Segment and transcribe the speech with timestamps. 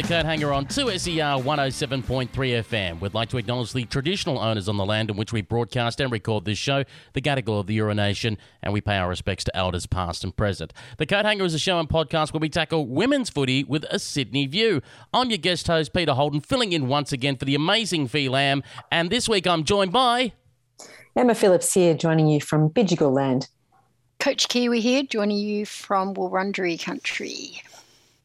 [0.00, 3.00] the coat hanger on 2SER 107.3 FM.
[3.00, 6.10] We'd like to acknowledge the traditional owners on the land in which we broadcast and
[6.10, 9.54] record this show, the Gadigal of the Eora Nation, and we pay our respects to
[9.54, 10.72] elders past and present.
[10.96, 13.98] The coat hanger is a show and podcast where we tackle women's footy with a
[13.98, 14.80] Sydney view.
[15.12, 18.62] I'm your guest host, Peter Holden, filling in once again for the amazing Fee Lamb,
[18.90, 20.32] and this week I'm joined by...
[21.14, 23.48] Emma Phillips here, joining you from Bidjigal land.
[24.18, 27.62] Coach Kiwi here, joining you from Wurundjeri country.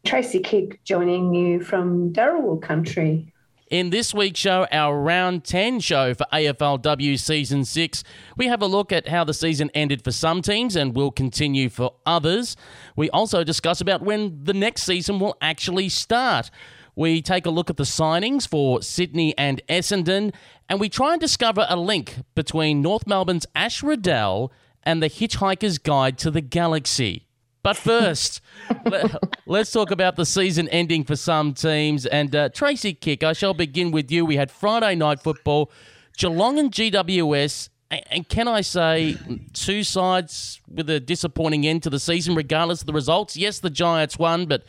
[0.05, 3.33] Tracy Kidd joining you from Darawal country.
[3.71, 8.03] In this week's show, our round 10 show for AFLW season 6,
[8.37, 11.69] we have a look at how the season ended for some teams and will continue
[11.69, 12.55] for others.
[12.95, 16.51] We also discuss about when the next season will actually start.
[16.95, 20.35] We take a look at the signings for Sydney and Essendon,
[20.69, 24.51] and we try and discover a link between North Melbourne's Ash Riddell
[24.83, 27.24] and the Hitchhiker's Guide to the Galaxy.
[27.65, 28.41] But first,
[28.85, 29.15] let,
[29.47, 32.05] us talk about the season ending for some teams.
[32.05, 34.23] And uh, Tracy Kidd, I shall begin with you.
[34.23, 35.71] We had Friday night football,
[36.15, 37.69] Geelong and GWS.
[37.89, 39.17] And can I say,
[39.53, 43.35] two sides with a disappointing end to the season, regardless of the results?
[43.35, 44.61] Yes, the Giants won, but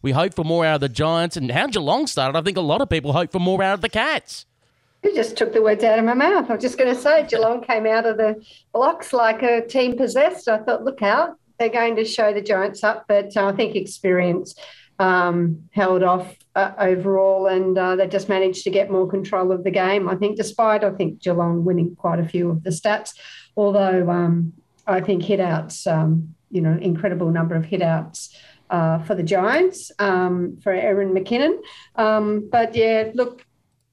[0.00, 1.36] we hope for more out of the Giants.
[1.36, 3.80] And how Geelong started, I think a lot of people hope for more out of
[3.80, 4.46] the Cats.
[5.02, 6.48] You just took the words out of my mouth.
[6.48, 8.40] I was just going to say Geelong came out of the
[8.72, 10.46] blocks like a team possessed.
[10.46, 13.76] I thought, look out, they're going to show the Giants up, but uh, I think
[13.76, 14.54] experience
[14.98, 19.64] um, held off uh, overall, and uh, they just managed to get more control of
[19.64, 20.08] the game.
[20.08, 23.10] I think, despite I think Geelong winning quite a few of the stats,
[23.56, 24.52] although um,
[24.86, 28.34] I think hitouts, um, you know, incredible number of hitouts.
[28.70, 31.58] Uh, for the Giants, um, for Erin McKinnon.
[31.96, 33.44] Um, but yeah, look,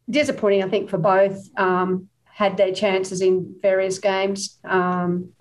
[0.10, 1.38] disappointing, I think, for both.
[1.60, 4.58] Um, had their chances in various games.
[4.64, 5.34] Um,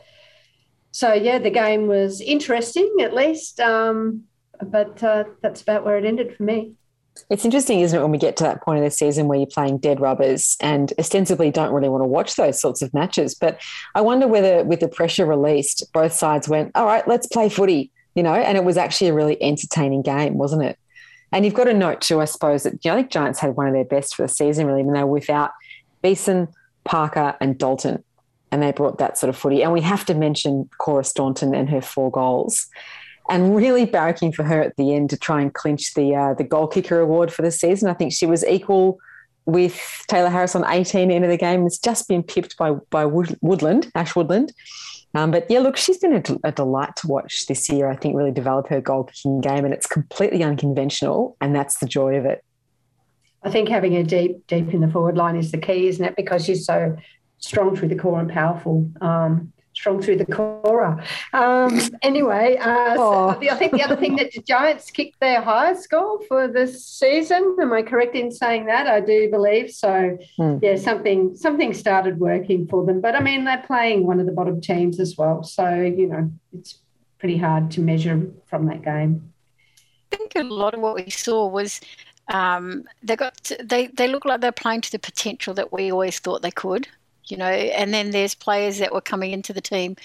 [0.92, 4.24] so yeah, the game was interesting at least, um,
[4.62, 6.72] but uh, that's about where it ended for me.
[7.28, 9.47] It's interesting, isn't it, when we get to that point of the season where you're
[9.47, 13.34] playing dead rubbers and ostensibly don't really want to watch those sorts of matches.
[13.34, 13.60] But
[13.94, 17.91] I wonder whether, with the pressure released, both sides went, all right, let's play footy,
[18.15, 20.78] you know, and it was actually a really entertaining game, wasn't it?
[21.32, 23.56] And you've got to note too, I suppose, that you know, I think Giants had
[23.56, 25.50] one of their best for the season, really, when they were without
[26.03, 26.48] Beeson,
[26.84, 28.03] Parker, and Dalton
[28.53, 29.62] and they brought that sort of footy.
[29.62, 32.66] And we have to mention Cora Staunton and her four goals,
[33.28, 36.44] and really barracking for her at the end to try and clinch the uh, the
[36.44, 37.89] goal kicker award for the season.
[37.89, 38.99] I think she was equal
[39.47, 41.66] with Taylor Harris on 18 end of the game.
[41.66, 44.53] It's just been pipped by by Woodland, Ash Woodland.
[45.15, 47.91] Um, but yeah, look, she's been a, a, delight to watch this year.
[47.91, 51.87] I think really develop her goal kicking game, and it's completely unconventional, and that's the
[51.87, 52.44] joy of it.
[53.43, 56.15] I think having her deep, deep in the forward line is the key, isn't it?
[56.15, 56.97] Because she's so
[57.41, 58.91] strong through the core and powerful.
[59.01, 61.03] Um, strong through the core.
[61.33, 65.41] Um, anyway, uh, so the, I think the other thing that the Giants kicked their
[65.41, 67.56] highest score for this season.
[67.61, 68.87] Am I correct in saying that?
[68.87, 70.19] I do believe so.
[70.37, 70.59] Hmm.
[70.62, 73.01] Yeah, something something started working for them.
[73.01, 76.31] But I mean, they're playing one of the bottom teams as well, so you know
[76.53, 76.78] it's
[77.19, 79.33] pretty hard to measure from that game.
[80.12, 81.81] I think a lot of what we saw was
[82.28, 86.19] um, they got they they look like they're playing to the potential that we always
[86.19, 86.89] thought they could
[87.30, 89.96] you know, and then there's players that were coming into the team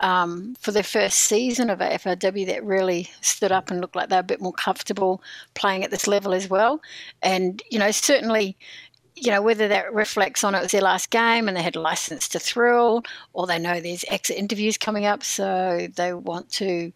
[0.00, 4.20] um, for their first season of AFLW that really stood up and looked like they're
[4.20, 5.22] a bit more comfortable
[5.54, 6.80] playing at this level as well.
[7.22, 8.56] And, you know, certainly,
[9.16, 11.80] you know, whether that reflects on it was their last game and they had a
[11.80, 13.02] license to thrill,
[13.32, 16.92] or they know there's exit interviews coming up, so they want to,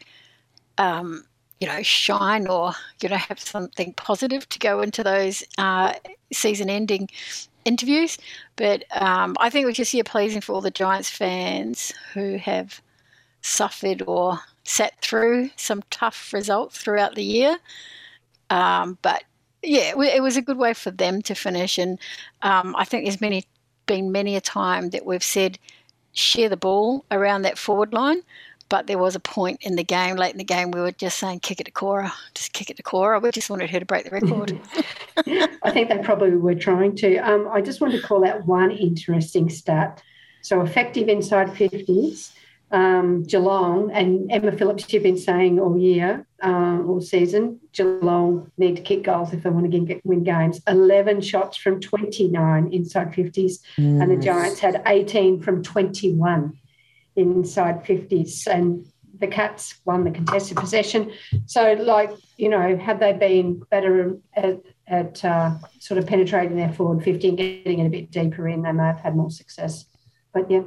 [0.78, 1.24] um,
[1.58, 5.94] you know, shine or, you know, have something positive to go into those uh,
[6.32, 7.08] season ending
[7.64, 8.18] interviews.
[8.56, 12.80] But um, I think should see it pleasing for all the Giants fans who have
[13.40, 17.58] suffered or sat through some tough results throughout the year.
[18.50, 19.24] Um, but
[19.62, 21.78] yeah, it was a good way for them to finish.
[21.78, 21.98] And
[22.42, 23.44] um, I think there's many
[23.86, 25.58] been many a time that we've said
[26.12, 28.22] share the ball around that forward line
[28.72, 31.18] but there was a point in the game, late in the game, we were just
[31.18, 33.20] saying, kick it to Cora, just kick it to Cora.
[33.20, 34.58] We just wanted her to break the record.
[35.62, 37.18] I think they probably were trying to.
[37.18, 40.02] Um, I just want to call out one interesting stat.
[40.40, 42.32] So, effective inside 50s,
[42.70, 48.76] um, Geelong, and Emma Phillips, you've been saying all year, uh, all season, Geelong need
[48.76, 50.62] to kick goals if they want to get, win games.
[50.66, 54.02] 11 shots from 29 inside 50s, mm.
[54.02, 56.56] and the Giants had 18 from 21
[57.16, 58.86] inside 50s and
[59.18, 61.12] the Cats won the contested possession.
[61.46, 66.72] So, like, you know, had they been better at, at uh, sort of penetrating their
[66.72, 69.84] forward 50 and getting it a bit deeper in, they may have had more success.
[70.32, 70.62] But yeah.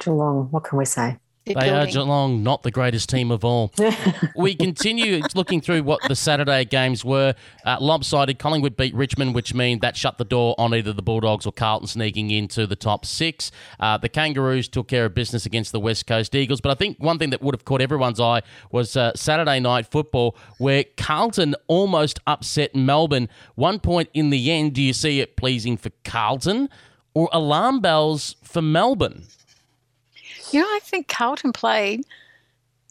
[0.00, 1.18] Geelong, what can we say?
[1.44, 1.74] They building.
[1.74, 3.72] are Geelong, not the greatest team of all.
[4.36, 7.34] we continue looking through what the Saturday games were.
[7.64, 11.44] Uh, lopsided, Collingwood beat Richmond, which means that shut the door on either the Bulldogs
[11.44, 13.50] or Carlton sneaking into the top six.
[13.80, 16.60] Uh, the Kangaroos took care of business against the West Coast Eagles.
[16.60, 19.86] But I think one thing that would have caught everyone's eye was uh, Saturday night
[19.86, 23.28] football, where Carlton almost upset Melbourne.
[23.56, 26.68] One point in the end, do you see it pleasing for Carlton
[27.14, 29.24] or alarm bells for Melbourne?
[30.52, 32.04] You know, I think Carlton played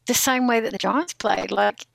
[0.07, 1.51] the same way that the Giants played.
[1.51, 1.85] Like,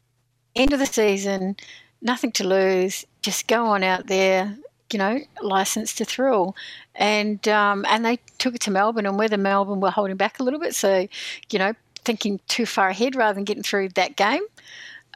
[0.54, 1.56] end of the season,
[2.00, 4.56] nothing to lose, just go on out there,
[4.92, 6.54] you know, license to thrill.
[6.94, 10.44] And um, and they took it to Melbourne, and whether Melbourne were holding back a
[10.44, 11.08] little bit, so,
[11.50, 11.74] you know,
[12.04, 14.42] thinking too far ahead rather than getting through that game.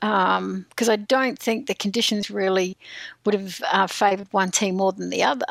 [0.01, 2.77] Because um, I don't think the conditions really
[3.25, 5.45] would have uh, favoured one team more than the other.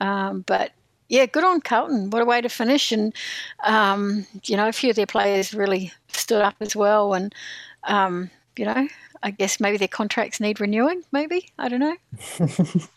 [0.00, 0.72] Um, but
[1.14, 2.10] yeah, good on Carlton.
[2.10, 2.90] What a way to finish.
[2.90, 3.14] And,
[3.62, 7.14] um, you know, a few of their players really stood up as well.
[7.14, 7.32] And,
[7.84, 8.88] um, you know,
[9.22, 11.50] I guess maybe their contracts need renewing, maybe.
[11.56, 11.96] I don't know.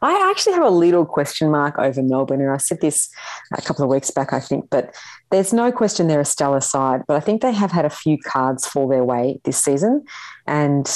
[0.00, 3.10] I actually have a little question mark over Melbourne, and I said this
[3.52, 4.94] a couple of weeks back, I think, but
[5.30, 8.16] there's no question they're a stellar side, but I think they have had a few
[8.16, 10.04] cards fall their way this season.
[10.46, 10.88] And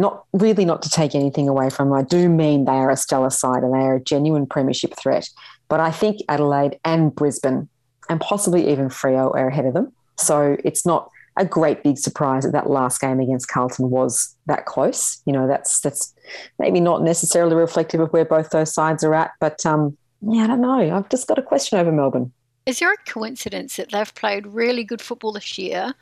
[0.00, 1.98] not really not to take anything away from them.
[1.98, 5.28] I do mean they are a stellar side and they are a genuine premiership threat.
[5.70, 7.68] But I think Adelaide and Brisbane
[8.10, 9.92] and possibly even Freo are ahead of them.
[10.18, 14.66] So it's not a great big surprise that that last game against Carlton was that
[14.66, 15.22] close.
[15.24, 16.12] You know, that's that's
[16.58, 19.30] maybe not necessarily reflective of where both those sides are at.
[19.40, 20.94] But um, yeah, I don't know.
[20.94, 22.32] I've just got a question over Melbourne.
[22.66, 25.94] Is there a coincidence that they've played really good football this year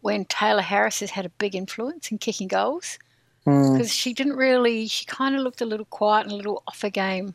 [0.00, 2.98] when Taylor Harris has had a big influence in kicking goals?
[3.44, 3.92] Because mm.
[3.92, 6.90] she didn't really, she kind of looked a little quiet and a little off a
[6.90, 7.34] game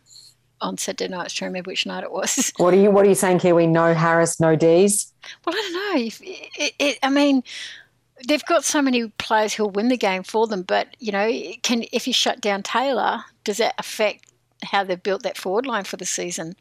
[0.61, 1.29] on Saturday night.
[1.29, 2.51] To remember which night it was.
[2.57, 3.67] What are you What are you saying, Kiwi?
[3.67, 5.13] No Harris, no D's.
[5.45, 6.05] Well, I don't know.
[6.05, 7.43] If, it, it, I mean,
[8.27, 11.31] they've got so many players who'll win the game for them, but you know,
[11.63, 14.25] can if you shut down Taylor, does that affect
[14.63, 16.55] how they've built that forward line for the season?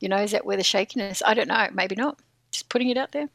[0.00, 1.22] You know, is that where the shakiness?
[1.24, 1.68] I don't know.
[1.72, 2.18] Maybe not.
[2.50, 3.28] Just putting it out there.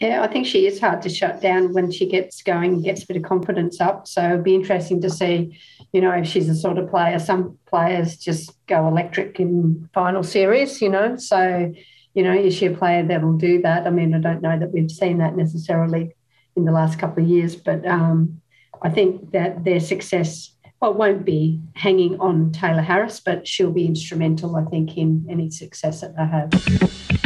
[0.00, 3.02] Yeah, I think she is hard to shut down when she gets going and gets
[3.02, 4.06] a bit of confidence up.
[4.06, 5.58] So it'd be interesting to see,
[5.92, 7.18] you know, if she's the sort of player.
[7.18, 11.16] Some players just go electric in final series, you know.
[11.16, 11.72] So,
[12.14, 13.88] you know, is she a player that will do that?
[13.88, 16.14] I mean, I don't know that we've seen that necessarily
[16.54, 18.40] in the last couple of years, but um,
[18.82, 23.86] I think that their success well, won't be hanging on Taylor Harris, but she'll be
[23.86, 27.17] instrumental, I think, in any success that they have.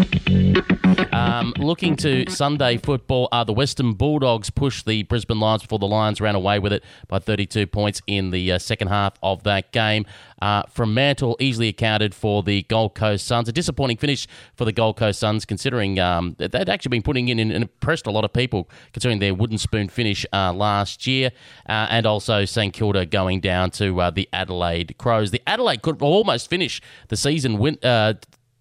[1.23, 5.87] Um, looking to Sunday football, uh, the Western Bulldogs pushed the Brisbane Lions before the
[5.87, 9.71] Lions ran away with it by 32 points in the uh, second half of that
[9.71, 10.05] game.
[10.41, 13.49] Uh, Fremantle easily accounted for the Gold Coast Suns.
[13.49, 14.27] A disappointing finish
[14.57, 18.11] for the Gold Coast Suns, considering um, they'd actually been putting in and impressed a
[18.11, 21.31] lot of people, considering their wooden spoon finish uh, last year,
[21.69, 25.31] uh, and also St Kilda going down to uh, the Adelaide Crows.
[25.31, 28.15] The Adelaide could almost finish the season win, uh,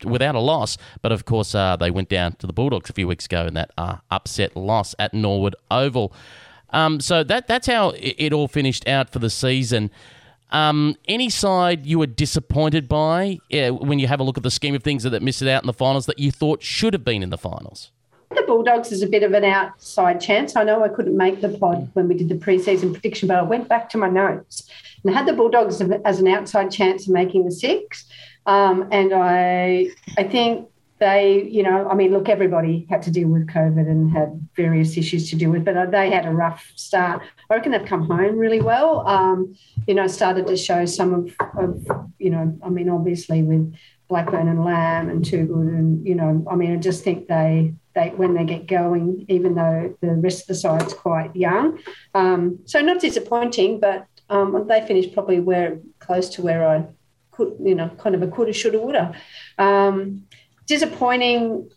[0.05, 0.77] without a loss.
[1.01, 3.53] But of course, uh, they went down to the Bulldogs a few weeks ago in
[3.55, 6.13] that uh, upset loss at Norwood Oval.
[6.71, 9.91] Um, so that that's how it, it, all finished out for the season.
[10.51, 14.75] Um, any side you were disappointed by when you have a look at the scheme
[14.75, 17.23] of things that, missed it out in the finals that you thought should have been
[17.23, 17.91] in the finals?
[18.31, 20.55] The Bulldogs is a bit of an outside chance.
[20.55, 23.41] I know I couldn't make the pod when we did the preseason prediction, but I
[23.41, 24.69] went back to my notes
[25.03, 28.05] and had the Bulldogs as an outside chance of making the six.
[28.45, 30.67] Um, and I, I think
[30.99, 34.97] they, you know, I mean, look, everybody had to deal with COVID and had various
[34.97, 37.23] issues to deal with, but they had a rough start.
[37.49, 39.07] I reckon they've come home really well.
[39.07, 39.55] Um,
[39.87, 43.73] you know, started to show some of, of, you know, I mean, obviously with
[44.11, 47.73] Blackburn and Lamb and Too Good, and you know, I mean, I just think they
[47.95, 51.79] they when they get going, even though the rest of the side's quite young,
[52.13, 56.85] um, so not disappointing, but um, they finished probably where close to where I
[57.31, 59.15] could, you know, kind of a coulda, shoulda, woulda.
[59.57, 60.27] Um,
[60.67, 61.69] disappointing.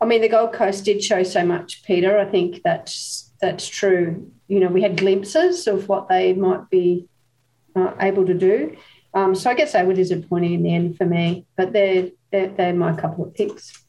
[0.00, 2.18] I mean, the Gold Coast did show so much, Peter.
[2.18, 4.30] I think that's that's true.
[4.48, 7.08] You know, we had glimpses of what they might be
[7.74, 8.76] uh, able to do.
[9.14, 12.48] Um, so I guess they were disappointing in the end for me, but they're, they're,
[12.48, 13.82] they're my couple of picks.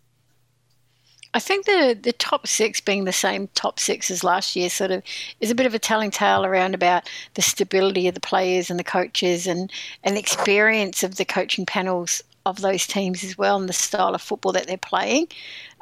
[1.33, 4.91] I think the the top six being the same top six as last year sort
[4.91, 5.03] of
[5.39, 8.79] is a bit of a telling tale around about the stability of the players and
[8.79, 9.71] the coaches and
[10.03, 14.15] and the experience of the coaching panels of those teams as well and the style
[14.15, 15.27] of football that they're playing.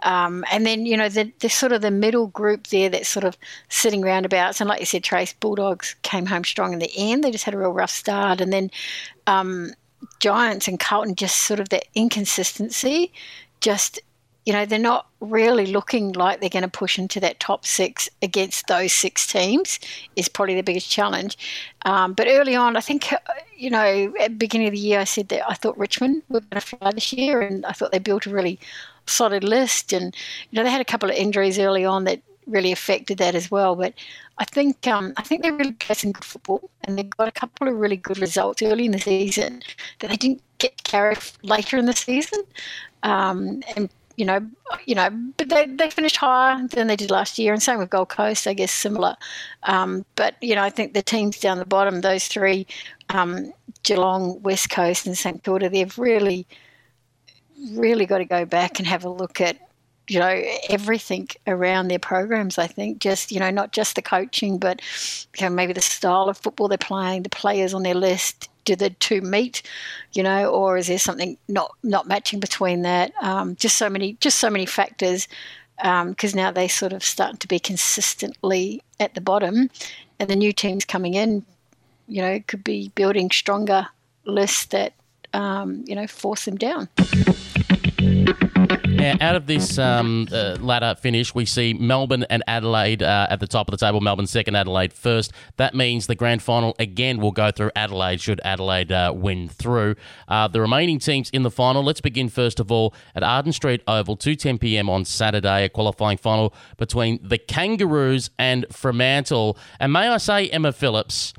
[0.03, 3.25] Um, and then you know the, the sort of the middle group there that's sort
[3.25, 3.37] of
[3.69, 7.23] sitting roundabouts and like you said, Trace Bulldogs came home strong in the end.
[7.23, 8.69] They just had a real rough start, and then
[9.25, 9.73] um,
[10.19, 13.11] Giants and Carlton just sort of that inconsistency
[13.61, 13.99] just
[14.45, 18.09] you know, they're not really looking like they're going to push into that top six
[18.21, 19.79] against those six teams,
[20.15, 21.37] is probably the biggest challenge.
[21.85, 23.17] Um, but early on, I think, uh,
[23.55, 26.39] you know, at the beginning of the year, I said that I thought Richmond were
[26.41, 28.59] going to fly this year, and I thought they built a really
[29.05, 29.93] solid list.
[29.93, 30.15] And,
[30.49, 33.51] you know, they had a couple of injuries early on that really affected that as
[33.51, 33.75] well.
[33.75, 33.93] But
[34.39, 37.67] I think um, I think they're really played good football, and they got a couple
[37.67, 39.61] of really good results early in the season
[39.99, 42.43] that they didn't get carried later in the season.
[43.03, 44.45] Um, and you know,
[44.85, 47.89] you know, but they, they finished higher than they did last year, and same with
[47.89, 49.15] Gold Coast, I guess similar.
[49.63, 52.67] Um, but you know, I think the teams down the bottom, those three,
[53.07, 56.45] um, Geelong, West Coast, and St Kilda, they've really,
[57.71, 59.57] really got to go back and have a look at
[60.09, 64.57] you know everything around their programs i think just you know not just the coaching
[64.57, 64.81] but
[65.37, 68.75] you know, maybe the style of football they're playing the players on their list do
[68.75, 69.61] the two meet,
[70.13, 73.11] you know, or is there something not not matching between that?
[73.21, 75.27] Um, just so many, just so many factors,
[75.77, 79.69] because um, now they sort of starting to be consistently at the bottom,
[80.19, 81.45] and the new teams coming in,
[82.07, 83.87] you know, could be building stronger
[84.25, 84.93] lists that
[85.33, 86.89] um, you know force them down.
[88.99, 93.39] Now, out of this um, uh, ladder finish, we see Melbourne and Adelaide uh, at
[93.39, 94.01] the top of the table.
[94.01, 95.31] Melbourne second, Adelaide first.
[95.55, 99.95] That means the grand final again will go through Adelaide should Adelaide uh, win through.
[100.27, 103.81] Uh, the remaining teams in the final, let's begin first of all at Arden Street
[103.87, 104.89] Oval, 2.10 p.m.
[104.89, 109.57] on Saturday, a qualifying final between the Kangaroos and Fremantle.
[109.79, 111.33] And may I say, Emma Phillips,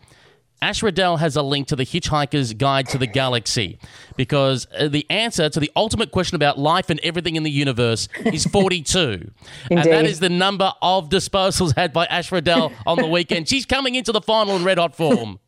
[0.62, 3.78] Ash Riddell has a link to the Hitchhiker's Guide to the Galaxy
[4.16, 8.08] because uh, the answer to the ultimate question about life and everything in the universe
[8.26, 9.30] is 42.
[9.70, 13.48] and that is the number of disposals had by Ash Riddell on the weekend.
[13.48, 15.38] She's coming into the final in red hot form.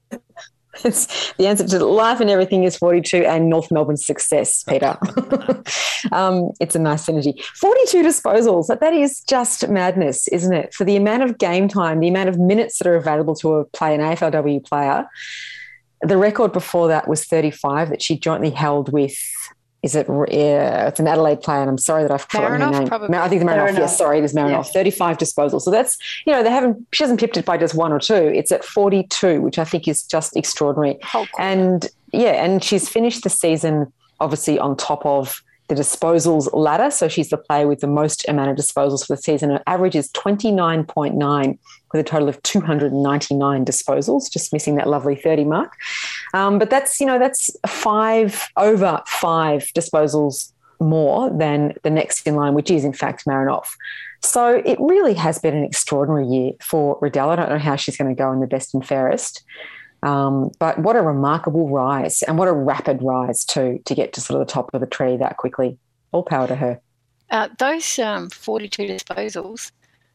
[0.83, 4.97] The answer to life and everything is 42 and North Melbourne's success, Peter.
[6.13, 7.43] um, it's a nice synergy.
[7.57, 10.73] 42 disposals, that is just madness, isn't it?
[10.73, 13.65] For the amount of game time, the amount of minutes that are available to a
[13.67, 15.07] play, an AFLW player,
[16.01, 19.17] the record before that was 35 that she jointly held with
[19.83, 20.07] is it?
[20.09, 22.87] Yeah, it's an Adelaide player, and I'm sorry that I've forgotten her name.
[22.87, 23.17] Probably.
[23.17, 23.79] I think it's Marinoff.
[23.79, 24.67] Yes, sorry, it is Marinoff.
[24.67, 24.83] Yeah.
[24.83, 25.63] 35 disposals.
[25.63, 26.87] So that's you know they haven't.
[26.93, 28.15] She hasn't pipped it by just one or two.
[28.15, 30.99] It's at 42, which I think is just extraordinary.
[31.15, 31.45] Oh, cool.
[31.45, 35.43] And yeah, and she's finished the season obviously on top of
[35.75, 36.91] the disposals ladder.
[36.91, 39.51] So she's the player with the most amount of disposals for the season.
[39.51, 41.59] Her average is 29.9
[41.93, 45.77] with a total of 299 disposals, just missing that lovely 30 mark.
[46.35, 52.37] Um, but that's, you know, that's five over five disposals more than the next in
[52.37, 53.77] line, which is in fact Marinoff.
[54.21, 57.31] So it really has been an extraordinary year for Riddell.
[57.31, 59.43] I don't know how she's going to go in the best and fairest.
[60.03, 64.21] Um, but what a remarkable rise and what a rapid rise too to get to
[64.21, 65.79] sort of the top of the tree that quickly.
[66.11, 66.81] All power to her.
[67.31, 69.71] Uh, those um, 42 disposals,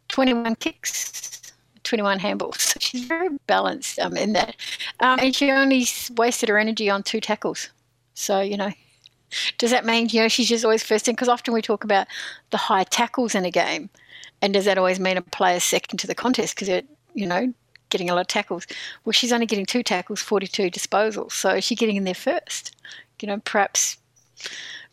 [0.10, 1.42] 21 kicks,
[1.84, 2.58] 21 handballs.
[2.68, 4.56] So she's very balanced um, in that.
[5.00, 7.70] Um, and she only wasted her energy on two tackles.
[8.14, 8.72] So, you know,
[9.58, 11.16] does that mean, you know, she's just always first in?
[11.16, 12.08] Because often we talk about
[12.52, 13.90] the high tackles in a game.
[14.42, 16.56] And does that always mean a player second to the contest?
[16.56, 17.52] Because it, you know,
[17.90, 18.68] getting a lot of tackles.
[19.06, 21.32] Well, she's only getting two tackles, 42 disposals.
[21.32, 22.76] So is she getting in there first?
[23.22, 23.98] You know, perhaps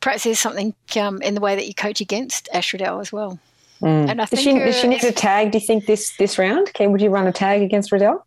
[0.01, 3.39] perhaps there's something um, in the way that you coach against Ash Riddell as well.
[3.81, 4.11] Mm.
[4.11, 5.53] And I think does she, does she need a tag?
[5.53, 6.73] Do you think this this round?
[6.75, 8.25] Can would you run a tag against Riddell?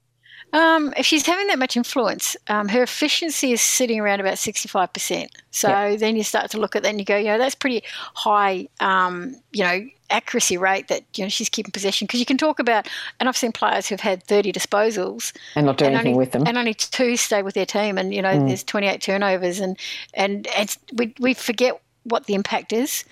[0.53, 5.27] Um, if she's having that much influence, um, her efficiency is sitting around about 65%.
[5.51, 5.99] So yep.
[5.99, 7.83] then you start to look at that and you go, you know, that's pretty
[8.13, 12.05] high, um, you know, accuracy rate that, you know, she's keeping possession.
[12.05, 12.87] Because you can talk about,
[13.19, 15.33] and I've seen players who've had 30 disposals.
[15.55, 16.43] And not do anything only, with them.
[16.47, 17.97] And only two stay with their team.
[17.97, 18.47] And, you know, mm.
[18.47, 19.59] there's 28 turnovers.
[19.59, 19.77] And,
[20.13, 23.03] and, and we, we forget what the impact is.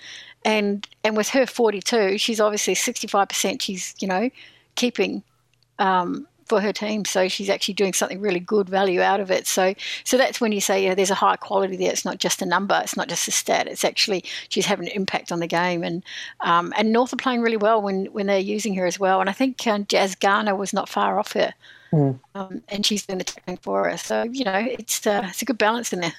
[0.44, 4.30] And, and with her 42, she's obviously 65%, she's, you know,
[4.76, 5.22] keeping
[5.78, 7.04] um, for her team.
[7.04, 9.46] So she's actually doing something really good value out of it.
[9.46, 9.74] So
[10.04, 11.90] so that's when you say, yeah, there's a high quality there.
[11.90, 12.80] It's not just a number.
[12.82, 13.66] It's not just a stat.
[13.66, 15.82] It's actually she's having an impact on the game.
[15.82, 16.02] And
[16.40, 19.20] um, and North are playing really well when when they're using her as well.
[19.20, 21.52] And I think um, Jazz Garner was not far off her.
[21.92, 22.18] Mm.
[22.34, 24.04] Um, and she's doing the tackling for us.
[24.04, 26.14] So you know, it's uh, it's a good balance in there.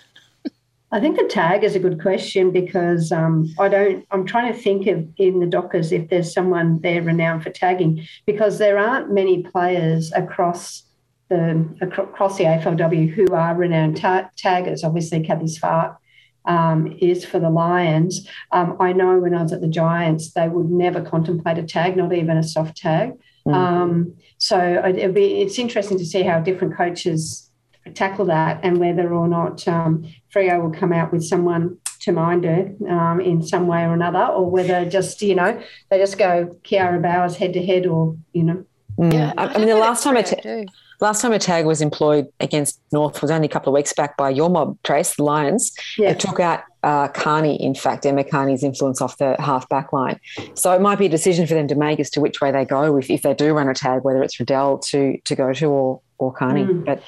[0.92, 4.06] I think the tag is a good question because um, I don't.
[4.12, 8.08] I'm trying to think of in the Dockers if there's someone there renowned for tagging
[8.26, 10.84] because there aren't many players across
[11.30, 14.86] the across the AFLW who are renowned ta- taggers.
[14.86, 15.98] Obviously, Cathy Svarc
[16.46, 18.26] um, is for the Lions.
[18.54, 21.98] Um, I know when I was at the Giants, they would never contemplate a tag,
[21.98, 23.12] not even a soft tag.
[23.46, 24.14] Mm.
[24.38, 27.47] so it be, it's interesting to see how different coaches
[27.94, 32.44] tackle that and whether or not um, Freo will come out with someone to mind
[32.44, 36.56] her um, in some way or another, or whether just you know they just go
[36.64, 38.66] Kiara Bowers head to head, or you know.
[38.98, 39.14] Mm.
[39.14, 40.68] Yeah, I, I mean the last time I t-
[41.00, 44.18] last time a tag was employed against North was only a couple of weeks back
[44.18, 45.74] by your mob, Trace, the Lions.
[45.98, 46.12] Yeah.
[46.12, 50.20] It took out uh, Kearney, in fact, Emma Kearney's influence off the half back line.
[50.56, 52.66] So it might be a decision for them to make as to which way they
[52.66, 55.66] go if, if they do run a tag, whether it's Riddell to to go to
[55.66, 56.64] or or Kearney.
[56.64, 56.86] Mm.
[56.86, 57.04] But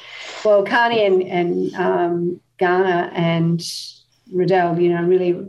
[0.45, 3.61] well, Kearney and and um, Garner and
[4.31, 5.45] Riddell, you know, really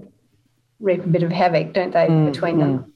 [0.81, 2.61] reap a bit of havoc, don't they, mm, between mm.
[2.61, 2.93] them?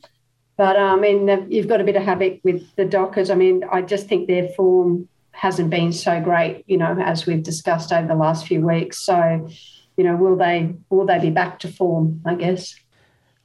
[0.56, 3.30] But I mean, you've got a bit of havoc with the Dockers.
[3.30, 7.42] I mean, I just think their form hasn't been so great, you know, as we've
[7.42, 9.04] discussed over the last few weeks.
[9.04, 9.48] So,
[9.96, 12.22] you know, will they will they be back to form?
[12.24, 12.74] I guess.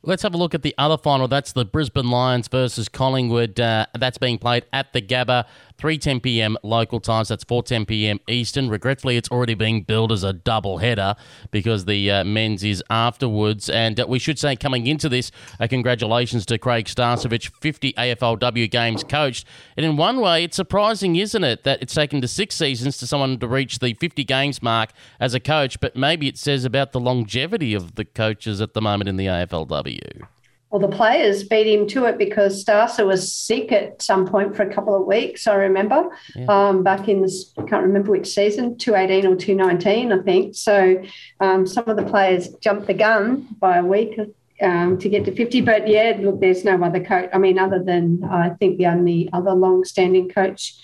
[0.01, 1.27] Let's have a look at the other final.
[1.27, 3.59] That's the Brisbane Lions versus Collingwood.
[3.59, 5.45] Uh, that's being played at the Gabba.
[5.79, 6.57] 3:10 p.m.
[6.63, 7.29] local times.
[7.29, 8.19] That's 4:10 p.m.
[8.27, 8.69] Eastern.
[8.69, 11.15] Regretfully, it's already being billed as a double header
[11.51, 13.69] because the uh, men's is afterwards.
[13.69, 18.69] And uh, we should say, coming into this, uh, congratulations to Craig Starcevich, 50 AFLW
[18.69, 19.45] games coached.
[19.77, 23.07] And in one way, it's surprising, isn't it, that it's taken to six seasons to
[23.07, 25.79] someone to reach the 50 games mark as a coach.
[25.79, 29.27] But maybe it says about the longevity of the coaches at the moment in the
[29.27, 30.27] AFLW
[30.69, 34.61] well, the players beat him to it because Starcer was sick at some point for
[34.61, 35.47] a couple of weeks.
[35.47, 36.45] I remember yeah.
[36.47, 40.55] um, back in this, I can't remember which season, 218 or 219, I think.
[40.55, 41.01] So
[41.39, 44.19] um, some of the players jumped the gun by a week
[44.61, 45.61] um, to get to 50.
[45.61, 47.31] But yeah, look, there's no other coach.
[47.33, 50.75] I mean, other than I think the only other long standing coach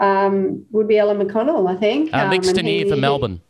[0.00, 2.14] um, would be Alan McConnell, I think.
[2.14, 3.42] Uh, mixed in here for Melbourne.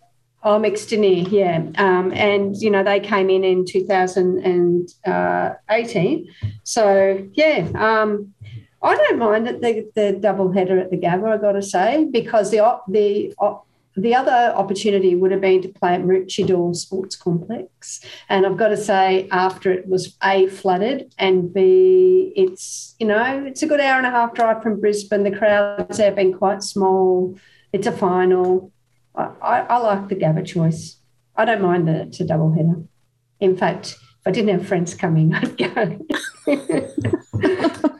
[0.44, 1.64] Oh, Mick Stinear, yeah.
[1.78, 6.28] Um, and, you know, they came in in 2018.
[6.62, 8.32] So, yeah, um,
[8.80, 12.52] I don't mind the, the double header at the Gabba, I've got to say, because
[12.52, 13.34] the, the,
[13.96, 18.00] the other opportunity would have been to play at Maroochydore Sports Complex.
[18.28, 23.44] And I've got to say, after it was A, flooded, and B, it's, you know,
[23.44, 25.24] it's a good hour and a half drive from Brisbane.
[25.24, 27.36] The crowds have been quite small.
[27.72, 28.70] It's a final
[29.18, 30.96] I, I like the Gabba choice.
[31.36, 32.82] I don't mind that it's a double header.
[33.40, 35.98] In fact, if I didn't have friends coming, I'd go.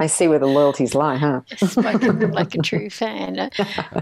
[0.00, 1.40] I see where the loyalties lie, huh?
[1.56, 3.50] Spoken like a true fan.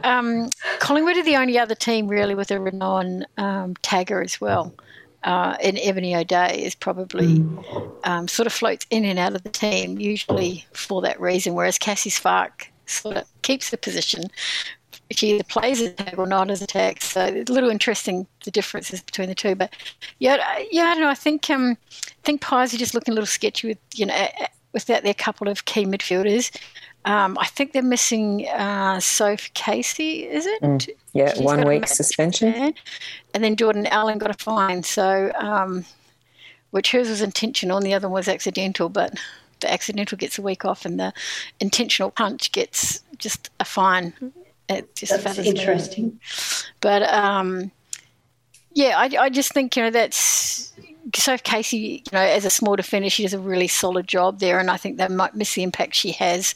[0.04, 0.48] Um,
[0.80, 4.74] Collingwood are the only other team really with a renowned um, tagger as well.
[5.22, 7.92] Uh, and Ebony O'Dea is probably mm.
[8.04, 11.78] um, sort of floats in and out of the team, usually for that reason, whereas
[11.78, 14.24] Cassie Svarc sort of keeps the position
[15.20, 17.02] either plays as a tag or not as a tag.
[17.02, 19.56] So it's a little interesting the differences between the two.
[19.56, 19.74] But
[20.20, 20.36] yeah,
[20.70, 21.08] yeah, I don't know.
[21.08, 24.28] I think um, I think Pies are just looking a little sketchy with you know
[24.72, 26.56] without their couple of key midfielders.
[27.04, 30.62] Um, I think they're missing uh, Soph Casey, is it?
[30.62, 32.74] Mm, yeah, She's one week suspension.
[33.34, 34.84] And then Jordyn Allen got a fine.
[34.84, 35.84] So, um,
[36.70, 39.18] which hers was intentional and the other one was accidental, but
[39.60, 41.12] the accidental gets a week off and the
[41.58, 44.12] intentional punch gets just a fine.
[44.72, 46.20] It just that's interesting.
[46.80, 47.70] But um,
[48.72, 50.72] yeah, I, I just think you know that's
[51.14, 54.58] so Casey, you know, as a small defender, she does a really solid job there,
[54.58, 56.54] and I think they might miss the impact she has,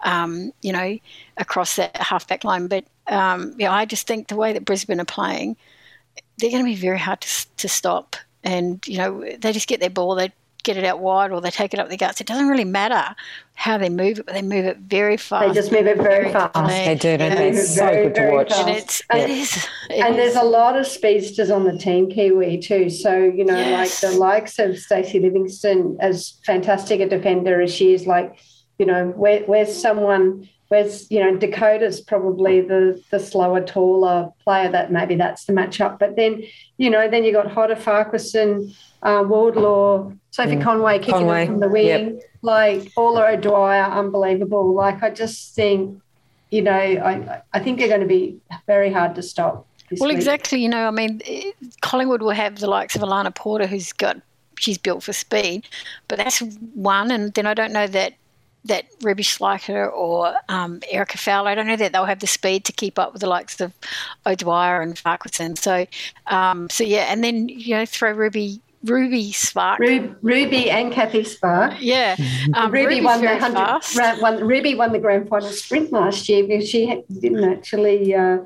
[0.00, 0.98] um, you know,
[1.36, 2.68] across that halfback line.
[2.68, 5.56] But um, yeah, I just think the way that Brisbane are playing,
[6.38, 8.16] they're going to be very hard to, to stop.
[8.44, 10.32] And you know, they just get their ball, they
[10.68, 12.20] get it out wide or they take it up the guts.
[12.20, 13.16] It doesn't really matter
[13.54, 15.48] how they move it, but they move it very fast.
[15.48, 16.52] They just move it very, very fast.
[16.52, 16.66] Clean.
[16.66, 17.48] They do, don't they?
[17.48, 18.52] It's so good to watch.
[18.52, 19.18] And, it's, yeah.
[19.20, 19.56] it is,
[19.88, 20.16] it and is.
[20.16, 22.90] there's a lot of speedsters on the team, Kiwi, too.
[22.90, 24.02] So, you know, yes.
[24.02, 28.38] like the likes of Stacey Livingstone, as fantastic a defender as she is, like,
[28.78, 34.70] you know, where, where's someone Whereas, you know, Dakota's probably the the slower, taller player
[34.70, 35.98] that maybe that's the matchup.
[35.98, 36.42] But then,
[36.76, 40.62] you know, then you got Hodder Farquharson, uh, Wardlaw, Sophie mm.
[40.62, 41.46] Conway kicking Conway.
[41.46, 42.22] from the wing, yep.
[42.42, 44.74] like Orla O'Dwyer, unbelievable.
[44.74, 46.02] Like I just think,
[46.50, 49.66] you know, I I think they're going to be very hard to stop.
[49.98, 50.18] well, week.
[50.18, 50.60] exactly.
[50.60, 51.22] You know, I mean,
[51.80, 54.20] Collingwood will have the likes of Alana Porter, who's got
[54.58, 55.66] she's built for speed,
[56.08, 56.40] but that's
[56.74, 57.10] one.
[57.10, 58.12] And then I don't know that
[58.68, 62.64] that Ruby Schleicher or um, Erica Fowler, I don't know that they'll have the speed
[62.66, 63.72] to keep up with the likes of
[64.26, 65.56] O'Dwyer and Farquharson.
[65.56, 65.86] So,
[66.28, 69.78] um, so yeah, and then you know throw Ruby Ruby Svarc.
[69.78, 71.76] Ruby, Ruby and Cathy Svarc.
[71.80, 72.16] Yeah.
[72.54, 74.22] Um, Ruby won the hundred.
[74.22, 78.14] Won, Ruby won the grand final sprint last year because she didn't actually.
[78.14, 78.38] Uh,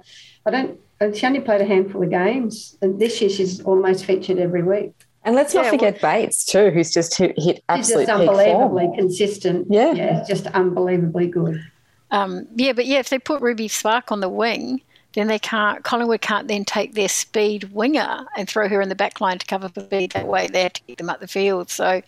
[0.46, 0.80] I don't.
[1.14, 4.94] She only played a handful of games, and this year she's almost featured every week.
[5.24, 9.68] And let's not forget well, Bates too, who's just hit, hit absolute just unbelievably consistent.
[9.70, 11.62] Yeah, yeah, just unbelievably good.
[12.10, 14.82] Um, yeah, but yeah, if they put Ruby Svarc on the wing,
[15.14, 15.84] then they can't.
[15.84, 19.46] Collingwood can't then take their speed winger and throw her in the back line to
[19.46, 20.12] cover for speed.
[20.12, 21.70] That way, they have to keep them up the field.
[21.70, 22.02] So,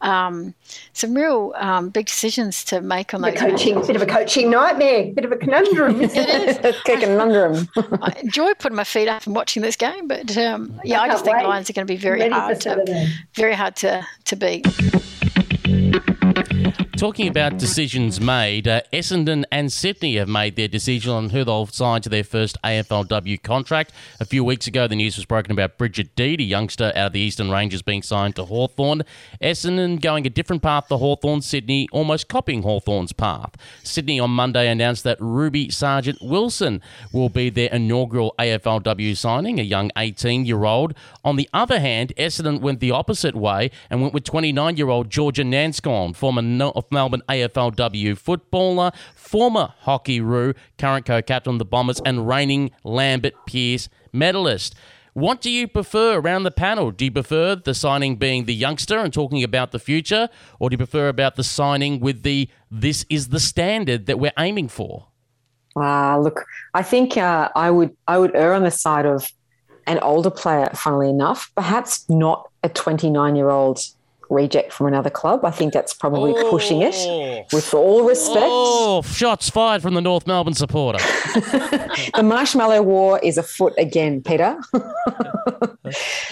[0.00, 0.54] um,
[0.92, 3.34] some real um, big decisions to make on those.
[3.38, 6.00] coaching, bit of a coaching nightmare, bit of a conundrum.
[6.02, 7.68] it is a conundrum.
[7.76, 11.08] I enjoy putting my feet up and watching this game, but um, yeah, I, I
[11.08, 11.46] just think wait.
[11.46, 14.66] Lions are going to be very Ready hard to very hard to to beat.
[17.04, 21.66] Talking about decisions made, uh, Essendon and Sydney have made their decision on who they'll
[21.66, 23.92] sign to their first AFLW contract.
[24.20, 27.12] A few weeks ago, the news was broken about Bridget Deed, a youngster out of
[27.12, 29.02] the Eastern Ranges, being signed to Hawthorn.
[29.42, 33.54] Essendon going a different path to Hawthorn, Sydney almost copying Hawthorn's path.
[33.82, 36.80] Sydney on Monday announced that Ruby Sargent Wilson
[37.12, 40.94] will be their inaugural AFLW signing, a young 18 year old.
[41.22, 45.10] On the other hand, Essendon went the opposite way and went with 29 year old
[45.10, 46.40] Georgia Nanscawen, former
[46.94, 53.88] Melbourne AFLW footballer, former hockey roo, current co-captain of the Bombers, and reigning Lambert Pearce
[54.12, 54.74] medalist.
[55.14, 56.90] What do you prefer around the panel?
[56.90, 60.28] Do you prefer the signing being the youngster and talking about the future,
[60.58, 64.32] or do you prefer about the signing with the this is the standard that we're
[64.38, 65.06] aiming for?
[65.76, 69.30] Uh, look, I think uh, I would I would err on the side of
[69.86, 70.70] an older player.
[70.74, 73.80] Funnily enough, perhaps not a 29 year old
[74.30, 75.44] reject from another club.
[75.44, 76.50] I think that's probably oh.
[76.50, 76.94] pushing it.
[77.52, 78.46] With all respect.
[78.46, 80.98] Oh, shots fired from the North Melbourne supporter.
[81.34, 84.56] the Marshmallow War is afoot again, Peter.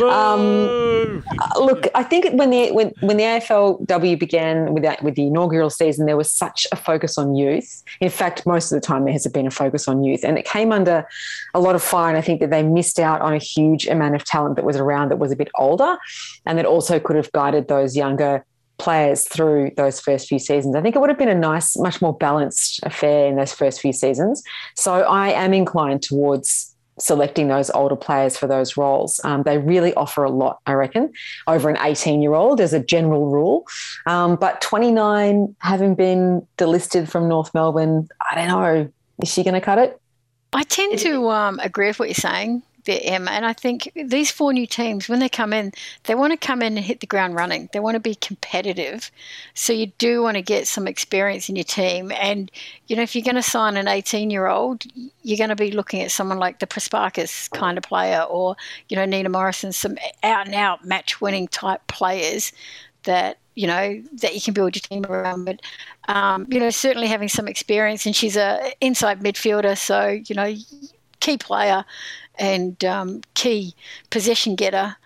[0.02, 1.24] um,
[1.60, 5.70] look, I think when the when when the AFLW began with that with the inaugural
[5.70, 7.82] season, there was such a focus on youth.
[8.00, 10.44] In fact, most of the time there has been a focus on youth, and it
[10.44, 11.06] came under
[11.54, 12.08] a lot of fire.
[12.08, 14.76] And I think that they missed out on a huge amount of talent that was
[14.76, 15.98] around that was a bit older,
[16.46, 18.44] and that also could have guided those those younger
[18.78, 20.74] players through those first few seasons.
[20.74, 23.80] I think it would have been a nice, much more balanced affair in those first
[23.80, 24.42] few seasons.
[24.76, 29.20] So I am inclined towards selecting those older players for those roles.
[29.24, 31.12] Um, they really offer a lot, I reckon,
[31.46, 33.64] over an 18 year old as a general rule.
[34.06, 38.92] Um, but 29, having been delisted from North Melbourne, I don't know.
[39.22, 40.00] Is she going to cut it?
[40.52, 43.30] I tend to um, agree with what you're saying there, Emma.
[43.30, 45.72] And I think these four new teams, when they come in,
[46.04, 47.68] they want to come in and hit the ground running.
[47.72, 49.10] They want to be competitive.
[49.54, 52.12] So you do want to get some experience in your team.
[52.12, 52.50] And,
[52.86, 54.84] you know, if you're going to sign an 18 year old,
[55.22, 58.56] you're going to be looking at someone like the Prespakis kind of player or,
[58.88, 62.52] you know, Nina Morrison, some out and out match winning type players
[63.04, 65.44] that you know that you can build your team around.
[65.44, 65.60] But
[66.08, 70.54] um, you know, certainly having some experience, and she's a inside midfielder, so you know,
[71.20, 71.84] key player
[72.38, 73.74] and um, key
[74.10, 74.96] possession getter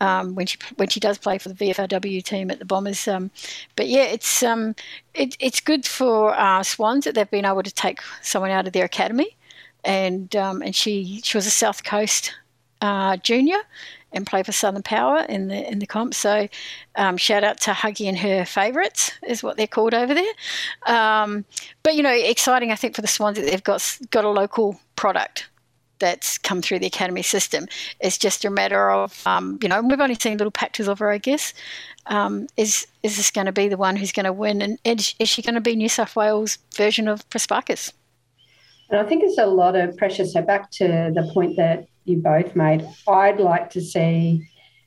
[0.00, 3.06] um, when she when she does play for the VFLW team at the Bombers.
[3.08, 3.30] Um,
[3.76, 4.74] but yeah, it's um,
[5.14, 8.72] it, it's good for uh, Swans that they've been able to take someone out of
[8.72, 9.36] their academy,
[9.84, 12.34] and um, and she she was a South Coast
[12.80, 13.58] uh, junior
[14.12, 16.14] and played for Southern Power in the in the comp.
[16.14, 16.48] So
[16.96, 20.32] um, shout out to Huggy and her favourites is what they're called over there.
[20.86, 21.44] Um,
[21.82, 24.78] but you know, exciting I think for the Swans that they've got got a local
[24.96, 25.48] product
[25.98, 27.66] that's come through the academy system.
[28.00, 31.10] It's just a matter of, um, you know, we've only seen little patches of her,
[31.10, 31.54] I guess.
[32.06, 34.60] Um, is is this going to be the one who's going to win?
[34.60, 37.92] And is, is she going to be New South Wales version of Prespakis?
[38.90, 40.26] And I think it's a lot of pressure.
[40.26, 44.46] So back to the point that you both made, I'd like to see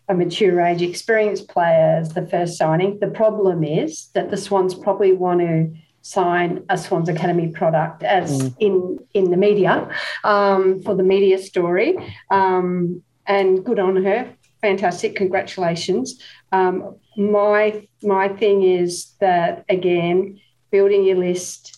[0.10, 3.00] a mature age experienced player as the first signing.
[3.00, 5.74] The problem is that the Swans probably want to
[6.08, 8.56] sign a Swans Academy product as mm.
[8.60, 9.90] in in the media
[10.24, 11.98] um, for the media story.
[12.32, 16.22] Um, and good on her, fantastic, congratulations.
[16.54, 20.40] Um, my my thing is that again,
[20.72, 21.74] building your list.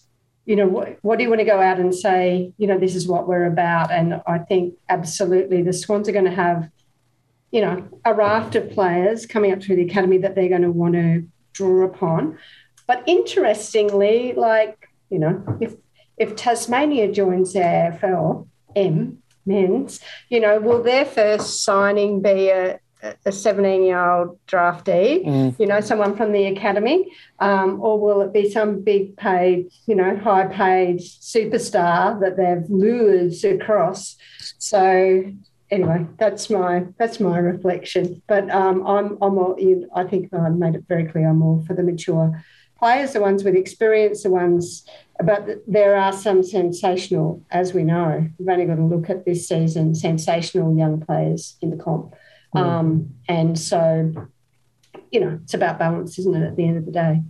[0.46, 2.54] You know, what, what do you want to go out and say?
[2.58, 6.26] You know, this is what we're about, and I think absolutely the Swans are going
[6.26, 6.70] to have,
[7.52, 10.72] you know, a raft of players coming up through the academy that they're going to
[10.72, 12.38] want to draw upon.
[12.89, 15.75] But interestingly, like, you know, if
[16.17, 19.99] if Tasmania joins the AFL M men's,
[20.30, 22.80] you know, will their first signing be a,
[23.28, 25.60] a 17 year old draftee, mm.
[25.60, 27.06] you know, someone from the academy,
[27.38, 32.67] um, or will it be some big paid, you know, high paid superstar that they've
[32.71, 34.17] lured across?
[34.58, 35.32] So
[35.69, 38.23] anyway, that's my that's my reflection.
[38.25, 39.56] But um, I'm I'm all,
[39.93, 42.43] I think I made it very clear I'm all for the mature
[42.80, 44.86] players, the ones with experience, the ones,
[45.24, 48.28] but there are some sensational, as we know.
[48.39, 52.15] We've only got to look at this season, sensational young players in the comp.
[52.56, 52.60] Mm.
[52.62, 54.13] Um, and so,
[55.12, 57.22] you know, it's about balance, isn't it, at the end of the day?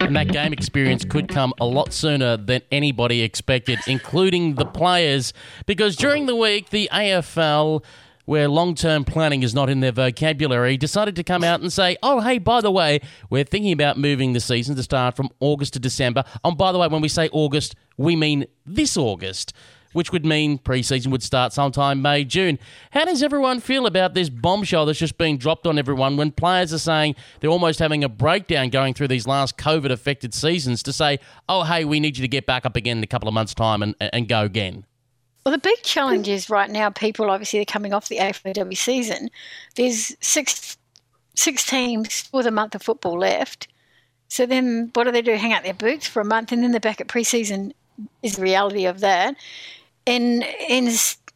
[0.00, 5.32] And that game experience could come a lot sooner than anybody expected, including the players,
[5.66, 7.84] because during the week, the AFL
[8.26, 11.96] where long term planning is not in their vocabulary, decided to come out and say,
[12.02, 15.72] oh, hey, by the way, we're thinking about moving the season to start from August
[15.72, 16.22] to December.
[16.44, 19.54] And by the way, when we say August, we mean this August
[19.96, 22.58] which would mean preseason would start sometime May, June.
[22.90, 26.74] How does everyone feel about this bombshell that's just being dropped on everyone when players
[26.74, 30.92] are saying they're almost having a breakdown going through these last COVID affected seasons to
[30.92, 33.32] say, oh, hey, we need you to get back up again in a couple of
[33.32, 34.84] months' time and, and go again?
[35.46, 39.30] Well, the big challenge is right now, people obviously are coming off the AFLW season.
[39.76, 40.76] There's six
[41.36, 43.68] six teams with a month of football left.
[44.26, 45.34] So then what do they do?
[45.36, 47.70] Hang out their boots for a month and then they're back at preseason
[48.24, 49.36] is the reality of that
[50.06, 50.88] in in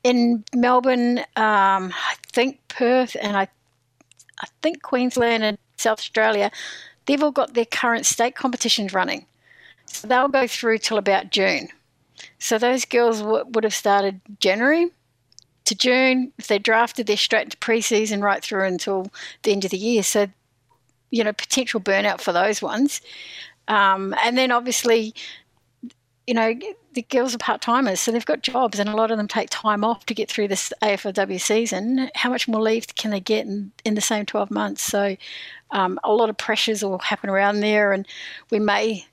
[0.03, 3.47] in Melbourne, um, I think Perth, and I
[4.41, 6.51] I think Queensland and South Australia,
[7.07, 9.27] they've all got their current state competitions running,
[9.85, 11.69] so they'll go through till about June.
[12.41, 14.91] So those girls w- would have started January
[15.67, 16.33] to June.
[16.39, 19.11] If they drafted, they're straight into preseason right through until
[19.43, 20.03] the end of the year.
[20.03, 20.27] So,
[21.11, 23.03] you know, potential burnout for those ones.
[23.69, 25.15] Um, and then obviously,
[26.27, 26.55] you know,
[26.95, 29.49] the girls are part timers, so they've got jobs, and a lot of them take
[29.51, 32.11] time off to get through this AFLW season.
[32.15, 34.83] How much more leave can they get in, in the same 12 months?
[34.83, 35.17] So,
[35.71, 38.07] um, a lot of pressures will happen around there, and
[38.51, 39.07] we may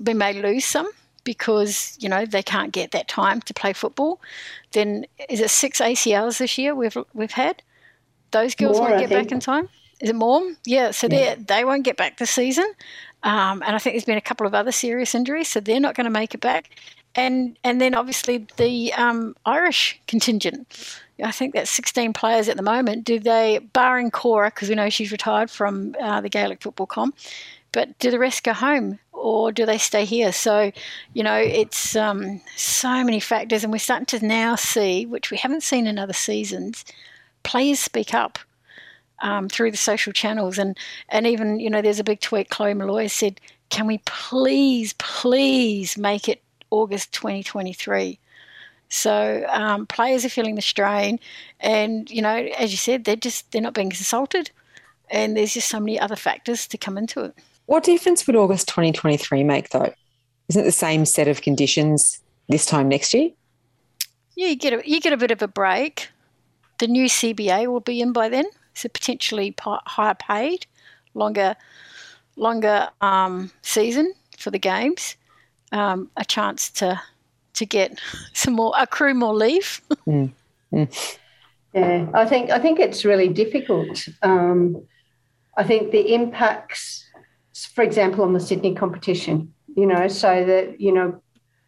[0.00, 0.90] we may lose some
[1.24, 4.20] because you know they can't get that time to play football.
[4.72, 7.62] Then is it six ACLs this year we've we've had?
[8.30, 9.68] Those girls more, won't get back in time.
[10.00, 10.52] Is it more?
[10.64, 11.34] Yeah, so yeah.
[11.34, 12.72] they they won't get back this season.
[13.22, 15.94] Um, and I think there's been a couple of other serious injuries, so they're not
[15.94, 16.70] going to make it back
[17.14, 20.66] and and then obviously the um, Irish contingent.
[21.22, 23.04] I think that's 16 players at the moment.
[23.04, 27.14] Do they, barring Cora, because we know she's retired from uh, the Gaelic football comp,
[27.72, 30.32] but do the rest go home or do they stay here?
[30.32, 30.72] So,
[31.12, 35.36] you know, it's um, so many factors, and we're starting to now see, which we
[35.36, 36.84] haven't seen in other seasons,
[37.42, 38.38] players speak up.
[39.22, 40.78] Um, through the social channels, and
[41.10, 42.48] and even you know, there's a big tweet.
[42.48, 48.18] Chloe Molloy said, "Can we please, please make it August 2023.
[48.88, 51.20] So um, players are feeling the strain,
[51.60, 54.50] and you know, as you said, they're just they're not being consulted,
[55.10, 57.34] and there's just so many other factors to come into it.
[57.70, 59.94] What difference would August 2023 make, though?
[60.48, 63.30] Isn't it the same set of conditions this time next year?
[64.34, 66.08] Yeah, you get a, you get a bit of a break.
[66.80, 70.66] The new CBA will be in by then, so potentially higher paid,
[71.14, 71.54] longer
[72.34, 75.14] longer um, season for the games
[75.70, 77.00] um, a chance to
[77.54, 78.00] to get
[78.32, 79.80] some more accrue more leave.
[80.08, 80.32] mm.
[80.72, 81.16] Mm.
[81.72, 84.08] Yeah, I think I think it's really difficult.
[84.22, 84.88] Um,
[85.56, 87.09] I think the impacts,
[87.66, 91.20] for example, on the Sydney competition, you know, so that you know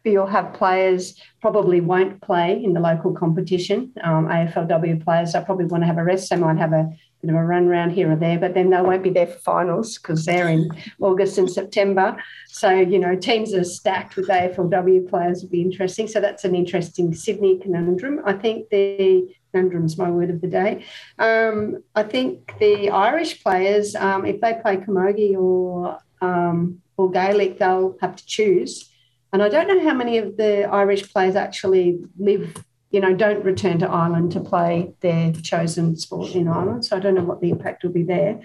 [0.03, 3.93] you'll have players probably won't play in the local competition.
[4.03, 6.29] Um, AFLW players, they probably want to have a rest.
[6.29, 6.89] They might have a
[7.21, 9.39] bit of a run around here or there, but then they won't be there for
[9.39, 12.21] finals because they're in August and September.
[12.47, 16.07] So, you know, teams are stacked with AFLW players would be interesting.
[16.07, 18.21] So that's an interesting Sydney conundrum.
[18.25, 20.85] I think the conundrum's my word of the day.
[21.19, 27.59] Um, I think the Irish players, um, if they play camogie or um, or Gaelic,
[27.59, 28.89] they'll have to choose.
[29.31, 32.63] And I don't know how many of the Irish players actually live
[32.93, 36.85] you know, don't return to Ireland to play their chosen sport in Ireland.
[36.85, 38.41] So I don't know what the impact will be there.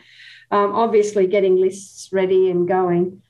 [0.51, 3.23] Um, obviously, getting lists ready and going.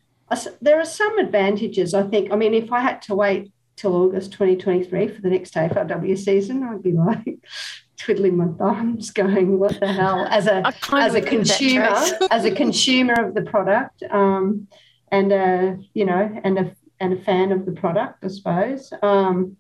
[0.63, 2.33] There are some advantages, I think.
[2.33, 6.63] I mean, if I had to wait till August 2023 for the next AFLW season,
[6.63, 7.39] I'd be like
[7.97, 11.95] twiddling my thumbs, going, "What the hell?" As a as a consumer,
[12.31, 14.69] as a consumer of the product, um,
[15.11, 18.93] and a you know, and a and a fan of the product, I suppose.
[19.03, 19.57] Um,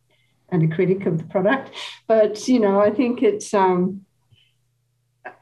[0.51, 1.71] and a critic of the product.
[2.07, 4.07] But you know, I think it's um,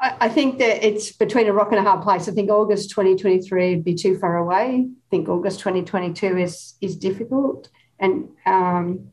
[0.01, 2.29] I, I, think that it's between a rock and a hard place.
[2.29, 4.87] I think August 2023 would be too far away.
[4.89, 9.13] I think August 2022 is is difficult, and um,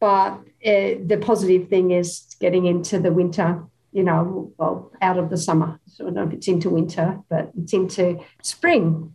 [0.00, 3.62] but the positive thing is getting into the winter.
[3.92, 5.78] You know, well, out of the summer.
[5.86, 9.14] So I don't know if it's into winter, but it's into spring.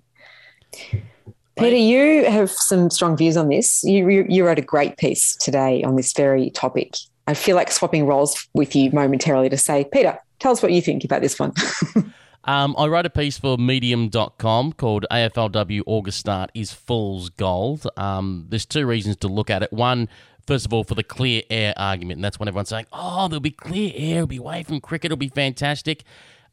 [0.71, 3.83] Peter, you have some strong views on this.
[3.83, 6.95] You, you, you wrote a great piece today on this very topic.
[7.27, 10.81] I feel like swapping roles with you momentarily to say, Peter, tell us what you
[10.81, 11.51] think about this one.
[12.49, 17.87] um, I wrote a piece for Medium.com called AFLW August Start is Fool's Gold.
[17.95, 19.71] Um, there's two reasons to look at it.
[19.71, 20.09] One,
[20.47, 23.39] first of all, for the clear air argument, and that's when everyone's saying, oh, there'll
[23.39, 26.03] be clear air, it'll be away from cricket, it'll be fantastic.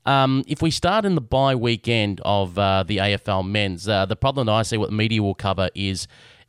[0.04, 4.16] Um, if we start in the bye weekend of uh, the AFL men's, uh, the
[4.16, 6.06] problem that I see what the media will cover is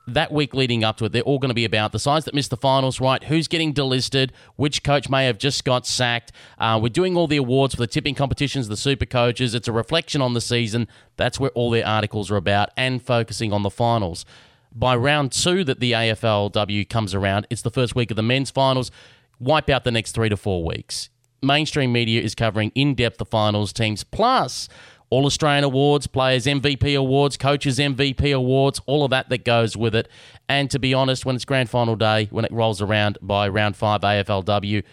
[0.08, 2.34] that week leading up to it, they're all going to be about the sides that
[2.34, 3.24] missed the finals, right?
[3.26, 4.32] Who's getting delisted?
[4.56, 6.32] Which coach may have just got sacked?
[6.58, 9.54] Uh, we're doing all the awards for the tipping competitions, the super coaches.
[9.54, 10.88] It's a reflection on the season.
[11.18, 14.26] That's where all their articles are about and focusing on the finals.
[14.74, 18.52] By round two, that the AFLW comes around, it's the first week of the men's
[18.52, 18.92] finals.
[19.40, 21.10] Wipe out the next three to four weeks.
[21.44, 24.68] Mainstream media is covering in depth the finals teams, plus
[25.10, 29.96] all Australian awards, players MVP awards, coaches MVP awards, all of that that goes with
[29.96, 30.10] it.
[30.50, 33.76] And to be honest, when it's grand final day, when it rolls around by round
[33.76, 34.84] five AFLW,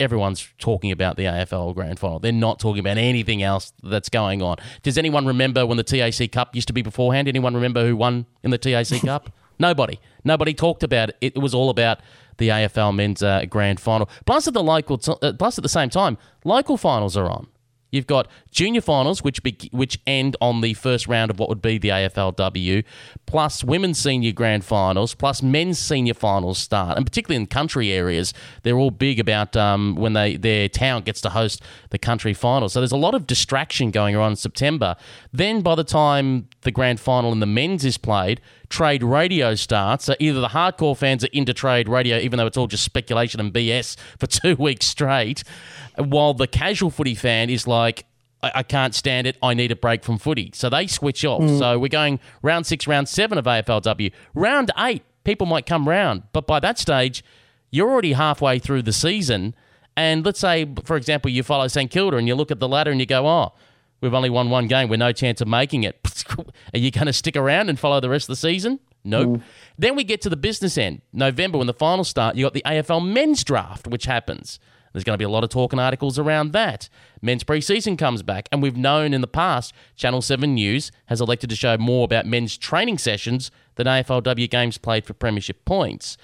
[0.00, 2.18] everyone's talking about the AFL grand final.
[2.18, 4.56] They're not talking about anything else that's going on.
[4.82, 7.28] Does anyone remember when the TAC Cup used to be beforehand?
[7.28, 9.30] Anyone remember who won in the TAC Cup?
[9.58, 9.98] Nobody.
[10.24, 11.16] Nobody talked about it.
[11.20, 12.00] It was all about
[12.38, 14.08] the AFL men's uh, grand final.
[14.24, 17.48] Plus at the local, t- uh, plus at the same time, local finals are on.
[17.90, 21.62] You've got junior finals, which be, which end on the first round of what would
[21.62, 22.84] be the AFLW,
[23.26, 28.34] plus women's senior grand finals, plus men's senior finals start, and particularly in country areas,
[28.62, 32.68] they're all big about um, when they their town gets to host the country final.
[32.68, 34.96] So there's a lot of distraction going on in September.
[35.32, 40.04] Then by the time the grand final in the men's is played, trade radio starts.
[40.04, 43.40] So either the hardcore fans are into trade radio, even though it's all just speculation
[43.40, 45.42] and BS for two weeks straight,
[45.96, 48.04] while the casual footy fan is like,
[48.42, 49.36] I, I can't stand it.
[49.42, 50.50] I need a break from footy.
[50.54, 51.42] So they switch off.
[51.42, 51.58] Mm.
[51.58, 54.12] So we're going round six, round seven of AFLW.
[54.34, 56.24] Round eight, people might come round.
[56.32, 57.24] But by that stage,
[57.70, 59.54] you're already halfway through the season.
[59.96, 62.90] And let's say, for example, you follow St Kilda and you look at the ladder
[62.90, 63.52] and you go, oh,
[64.00, 64.88] we've only won one game.
[64.88, 66.24] We're no chance of making it.
[66.74, 68.80] Are you going to stick around and follow the rest of the season?
[69.04, 69.28] Nope.
[69.28, 69.42] Mm.
[69.78, 71.02] Then we get to the business end.
[71.12, 74.58] November, when the finals start, you got the AFL men's draft, which happens.
[74.92, 76.88] There's going to be a lot of talk and articles around that.
[77.22, 81.50] Men's preseason comes back, and we've known in the past Channel 7 News has elected
[81.50, 86.16] to show more about men's training sessions than AFLW games played for premiership points.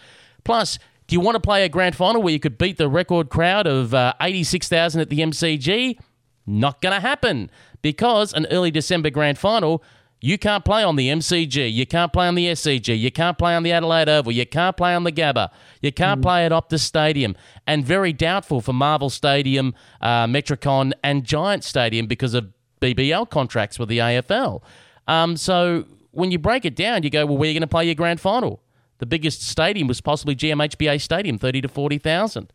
[0.44, 3.28] Plus, do you want to play a grand final where you could beat the record
[3.28, 5.98] crowd of uh, 86,000 at the MCG?
[6.46, 7.50] Not going to happen
[7.82, 9.82] because an early December grand final,
[10.20, 13.54] you can't play on the MCG, you can't play on the SCG, you can't play
[13.54, 15.50] on the Adelaide Oval, you can't play on the Gabba,
[15.82, 16.22] you can't mm.
[16.22, 22.06] play at Optus Stadium, and very doubtful for Marvel Stadium, uh, Metricon, and Giant Stadium
[22.06, 22.48] because of
[22.80, 24.62] BBL contracts with the AFL.
[25.06, 27.66] Um, so when you break it down, you go, well, where are you going to
[27.66, 28.62] play your grand final?
[28.98, 32.52] The biggest stadium was possibly GMHBA Stadium, 30 to 40,000.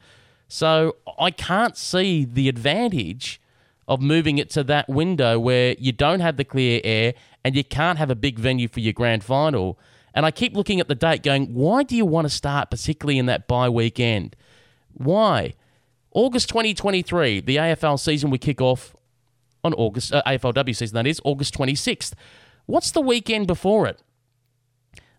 [0.47, 3.39] So I can't see the advantage
[3.89, 7.63] of moving it to that window where you don't have the clear air and you
[7.63, 9.79] can't have a big venue for your grand final.
[10.13, 13.17] And I keep looking at the date going, why do you want to start particularly
[13.17, 14.35] in that bye weekend?
[14.93, 15.55] Why?
[16.11, 18.95] August 2023, the AFL season would kick off
[19.63, 22.13] on August, uh, AFLW season that is, August 26th.
[22.67, 24.01] What's the weekend before it?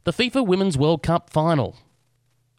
[0.05, 1.77] The FIFA Women's World Cup final.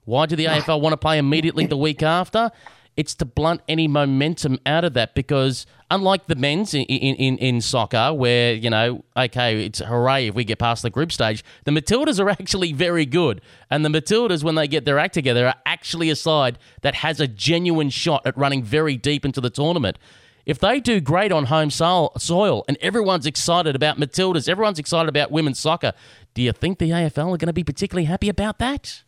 [0.03, 2.51] Why do the AFL want to play immediately the week after?
[3.01, 7.59] It's to blunt any momentum out of that because unlike the men's in, in, in
[7.59, 11.71] soccer, where, you know, okay, it's hooray if we get past the group stage, the
[11.71, 13.41] Matildas are actually very good.
[13.71, 17.19] And the Matildas, when they get their act together, are actually a side that has
[17.19, 19.97] a genuine shot at running very deep into the tournament.
[20.45, 25.31] If they do great on home soil and everyone's excited about Matildas, everyone's excited about
[25.31, 25.93] women's soccer,
[26.35, 29.01] do you think the AFL are going to be particularly happy about that?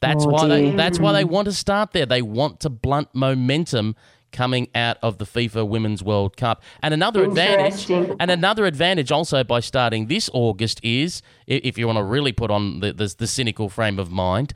[0.00, 2.06] That's oh, why they that's why they want to start there.
[2.06, 3.96] They want to blunt momentum
[4.32, 6.62] coming out of the FIFA Women's World Cup.
[6.82, 11.98] And another advantage and another advantage also by starting this August is if you want
[11.98, 14.52] to really put on the, the, the cynical frame of mind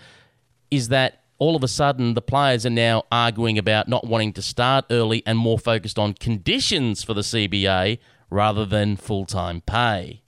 [0.70, 4.42] is that all of a sudden the players are now arguing about not wanting to
[4.42, 7.98] start early and more focused on conditions for the CBA
[8.30, 10.22] rather than full-time pay.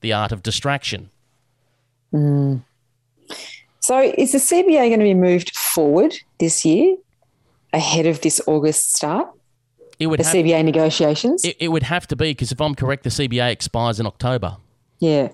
[0.00, 1.10] The art of distraction.
[2.12, 2.62] Mm.
[3.88, 6.98] So, is the CBA going to be moved forward this year
[7.72, 9.30] ahead of this August start?
[9.98, 11.42] It would the have, CBA negotiations.
[11.42, 14.58] It, it, would have to be because if I'm correct, the CBA expires in October.
[14.98, 15.30] Yeah.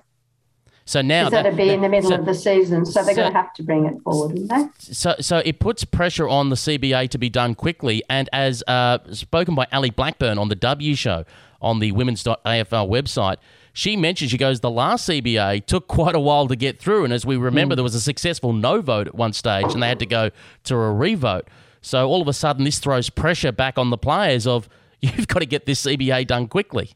[0.85, 3.23] So now that would be in the middle so, of the season, so they're so,
[3.23, 4.93] going to have to bring it forward, aren't they?
[4.93, 8.05] So, so it puts pressure on the CBA to be done quickly.
[8.09, 11.25] And as uh, spoken by Ali Blackburn on the W Show
[11.61, 13.39] on the Women's AFL website,
[13.75, 17.03] she mentioned, she goes, the last CBA took quite a while to get through.
[17.03, 17.77] And as we remember, mm.
[17.77, 20.31] there was a successful no vote at one stage and they had to go
[20.63, 21.49] to a revote.
[21.83, 24.69] So all of a sudden, this throws pressure back on the players of,
[25.01, 26.93] you've got to get this CBA done quickly.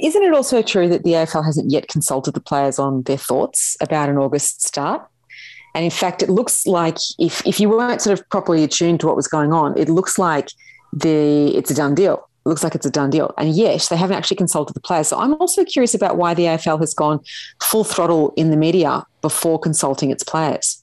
[0.00, 3.76] Isn't it also true that the AFL hasn't yet consulted the players on their thoughts
[3.82, 5.06] about an August start?
[5.74, 9.08] And in fact, it looks like if, if you weren't sort of properly attuned to
[9.08, 10.48] what was going on, it looks like
[10.92, 12.29] the it's a done deal.
[12.44, 13.34] It looks like it's a done deal.
[13.36, 15.08] And yet they haven't actually consulted the players.
[15.08, 17.20] So I'm also curious about why the AFL has gone
[17.62, 20.82] full throttle in the media before consulting its players.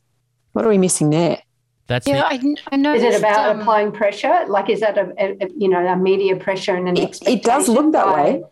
[0.54, 1.42] What are we missing there?
[1.88, 2.40] That's Yeah, I,
[2.72, 2.94] I know.
[2.94, 4.46] Is it about um, applying pressure?
[4.48, 7.40] Like, is that a, a- a- you know a media pressure and an It- expectation?
[7.40, 8.44] it does look that way.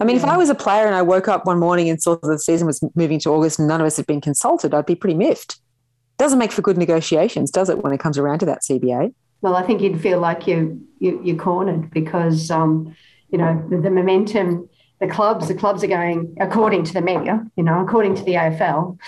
[0.00, 2.16] I mean, if I was a player and I woke up one morning and saw
[2.16, 4.84] that the season was moving to August and none of us had been consulted, I'd
[4.86, 5.58] be pretty miffed.
[6.18, 9.14] Doesn't make for good negotiations, does it, when it comes around to that CBA?
[9.42, 12.94] Well, I think you'd feel like you, you you're cornered because um,
[13.30, 14.68] you know the, the momentum.
[14.98, 17.46] The clubs, the clubs are going according to the media.
[17.56, 18.98] You know, according to the AFL,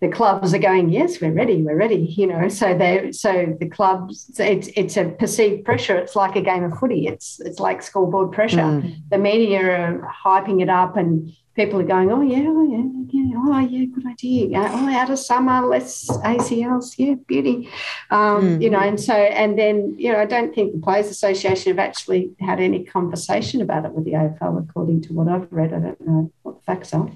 [0.00, 0.88] the clubs are going.
[0.88, 1.60] Yes, we're ready.
[1.60, 2.14] We're ready.
[2.16, 4.30] You know, so they so the clubs.
[4.38, 5.98] It's it's a perceived pressure.
[5.98, 7.06] It's like a game of footy.
[7.06, 8.56] It's it's like scoreboard pressure.
[8.56, 9.02] Mm.
[9.10, 13.34] The media are hyping it up, and people are going, "Oh yeah, oh yeah, yeah,
[13.36, 14.46] oh yeah, good idea.
[14.46, 16.94] Yeah, oh, out of summer, less ACLs.
[16.98, 17.68] Yeah, beauty."
[18.10, 18.62] Um, Mm.
[18.62, 21.78] You know, and so and then you know, I don't think the Players Association have
[21.78, 25.72] actually had any conversation about it with the AFL, according to what I've read.
[25.72, 27.10] I don't know what the facts are.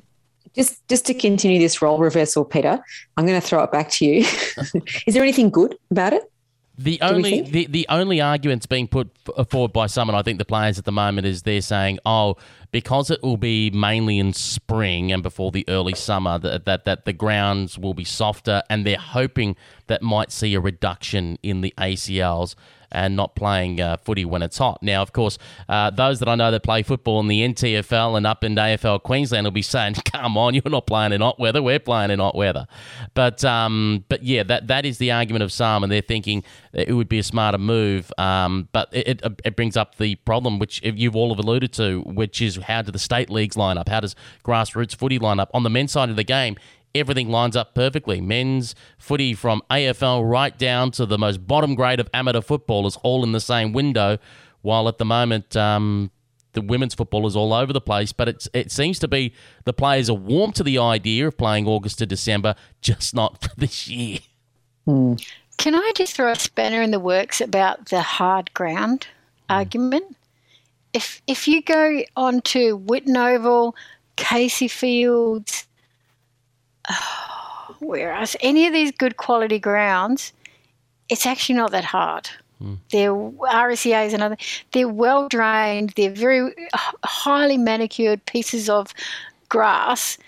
[0.55, 2.80] Just just to continue this role reversal, Peter,
[3.16, 4.20] I'm going to throw it back to you.
[5.07, 6.22] Is there anything good about it?
[6.79, 10.39] The only the, the only arguments being put uh, forward by some, and I think
[10.39, 12.37] the players at the moment is they're saying, oh,
[12.70, 17.05] because it will be mainly in spring and before the early summer, that that, that
[17.05, 19.57] the grounds will be softer, and they're hoping
[19.89, 22.55] that might see a reduction in the ACLs
[22.91, 24.82] and not playing uh, footy when it's hot.
[24.82, 28.26] Now, of course, uh, those that I know that play football in the NTFL and
[28.26, 31.62] up in AFL Queensland will be saying, "Come on, you're not playing in hot weather.
[31.62, 32.66] We're playing in hot weather."
[33.14, 36.93] But um, but yeah, that that is the argument of some, and they're thinking it
[36.93, 38.12] would be a smarter move.
[38.18, 42.01] Um, but it, it, it brings up the problem, which you've all have alluded to,
[42.03, 43.89] which is how do the state leagues line up?
[43.89, 44.14] How does
[44.45, 46.57] grassroots footy line up on the men's side of the game?
[46.95, 48.20] Everything lines up perfectly.
[48.20, 52.97] Men's footy from AFL right down to the most bottom grade of amateur football is
[53.03, 54.18] all in the same window,
[54.62, 56.11] while at the moment um,
[56.53, 58.12] the women's football is all over the place.
[58.12, 59.32] But it's, it seems to be
[59.64, 63.51] the players are warm to the idea of playing August to December, just not for
[63.57, 64.18] this year.
[64.86, 69.07] Can I just throw a spanner in the works about the hard ground
[69.51, 70.16] argument?
[70.95, 73.76] If if you go on to Whitten Oval,
[74.16, 75.68] Casey Fields,
[77.80, 78.36] where else?
[78.41, 80.32] Any of these good quality grounds,
[81.09, 82.28] it's actually not that hard.
[82.59, 82.74] Hmm.
[82.91, 84.36] They're RSEAs and other.
[84.72, 85.91] They're well drained.
[85.97, 88.93] They're very h- highly manicured pieces of
[89.49, 90.18] grass.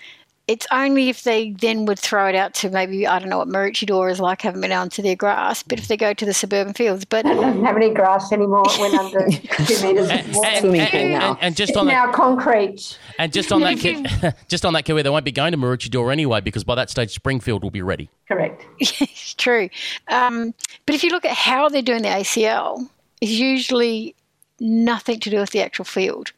[0.47, 3.47] It's only if they then would throw it out to maybe I don't know what
[3.47, 5.63] Maroochydore is like, haven't been out onto their grass.
[5.63, 8.63] But if they go to the suburban fields, but It doesn't have any grass anymore.
[8.67, 10.49] It went under two metres And, of water.
[10.57, 11.29] and- and- now.
[11.31, 12.97] and- and just It's on that, now concrete.
[13.19, 14.03] and just on that, ki-
[14.49, 17.11] just on that, Kiwi, they won't be going to Maroochydore anyway because by that stage
[17.11, 18.09] Springfield will be ready.
[18.27, 18.65] Correct.
[18.79, 19.69] it's true.
[20.09, 20.53] Um,
[20.85, 22.89] but if you look at how they're doing the ACL,
[23.21, 24.15] it's usually
[24.59, 26.31] nothing to do with the actual field.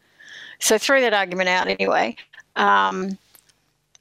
[0.59, 2.15] So throw that argument out anyway.
[2.57, 3.17] Um,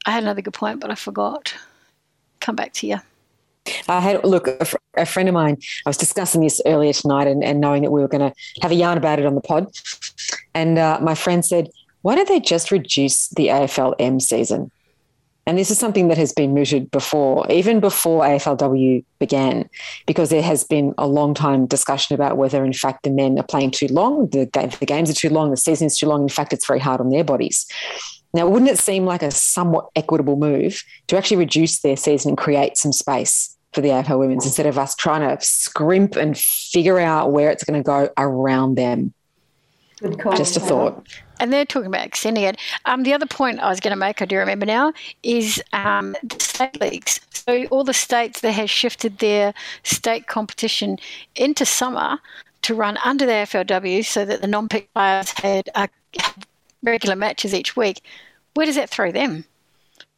[0.05, 1.55] I had another good point, but I forgot.
[2.41, 2.97] Come back to you.
[3.89, 5.59] I had look a, fr- a friend of mine.
[5.87, 8.73] I was discussing this earlier tonight, and, and knowing that we were going to have
[8.73, 9.69] a yarn about it on the pod,
[10.55, 11.69] and uh, my friend said,
[12.03, 14.73] "Why don't they just reduce the AFLM season?"
[15.47, 19.69] And this is something that has been mooted before, even before AFLW began,
[20.07, 23.45] because there has been a long time discussion about whether, in fact, the men are
[23.45, 24.49] playing too long, the,
[24.79, 26.23] the games are too long, the season is too long.
[26.23, 27.67] In fact, it's very hard on their bodies.
[28.35, 32.39] Now, wouldn't it seem like a somewhat equitable move to actually reduce their season and
[32.39, 36.99] create some space for the AFL women's instead of us trying to scrimp and figure
[36.99, 39.13] out where it's going to go around them?
[40.01, 40.37] Good call.
[40.37, 41.07] Just a thought.
[41.39, 42.57] And they're talking about extending it.
[42.85, 46.17] Um, the other point I was going to make, I do remember now, is um,
[46.23, 47.21] the state leagues.
[47.31, 50.99] So all the states that have shifted their state competition
[51.35, 52.19] into summer
[52.63, 55.89] to run under the AFLW so that the non-pick players had uh,
[56.83, 58.03] regular matches each week.
[58.55, 59.45] Where does that throw them?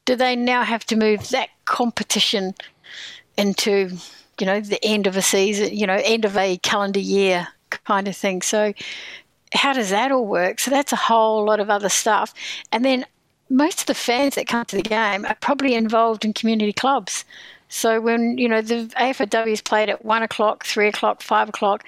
[0.05, 2.55] Do they now have to move that competition
[3.37, 3.97] into,
[4.39, 8.09] you know, the end of a season, you know, end of a calendar year kind
[8.09, 8.43] of thing?
[8.43, 8.75] So
[9.55, 10.61] how does that all work?
[10.61, 12.35] So that's a whole lot of other stuff.
[12.73, 13.07] And then
[13.49, 17.25] most of the fans that come to the game are probably involved in community clubs.
[17.69, 21.85] So when you know the AFLW is played at one o'clock, three o'clock, five o'clock,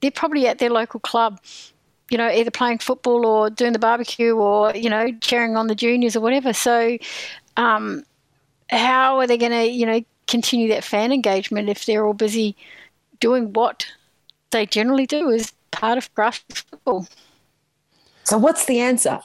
[0.00, 1.40] they're probably at their local club.
[2.10, 5.74] You know, either playing football or doing the barbecue or you know cheering on the
[5.74, 6.52] juniors or whatever.
[6.52, 6.98] So,
[7.56, 8.04] um,
[8.68, 12.56] how are they going to you know continue that fan engagement if they're all busy
[13.18, 13.86] doing what
[14.50, 17.06] they generally do as part of grassroots football?
[18.24, 19.20] So, what's the answer?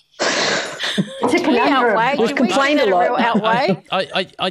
[0.98, 1.74] It's a conundrum.
[1.74, 2.16] outweigh.
[2.18, 3.20] We've Do we complained a lot.
[3.20, 3.84] outweigh.
[3.92, 4.50] I, I, I,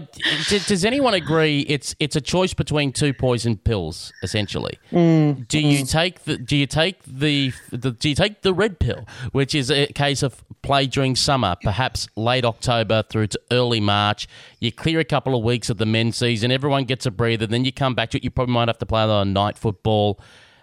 [0.49, 4.79] does, does anyone agree it's it's a choice between two poison pills essentially?
[4.93, 5.49] Mm.
[5.49, 9.07] Do you take the do you take the, the do you take the red pill,
[9.33, 14.27] which is a case of play during summer, perhaps late October through to early March.
[14.61, 17.65] You clear a couple of weeks of the men's season, everyone gets a breather, then
[17.65, 18.25] you come back to it.
[18.25, 20.19] You probably might have to play on night football.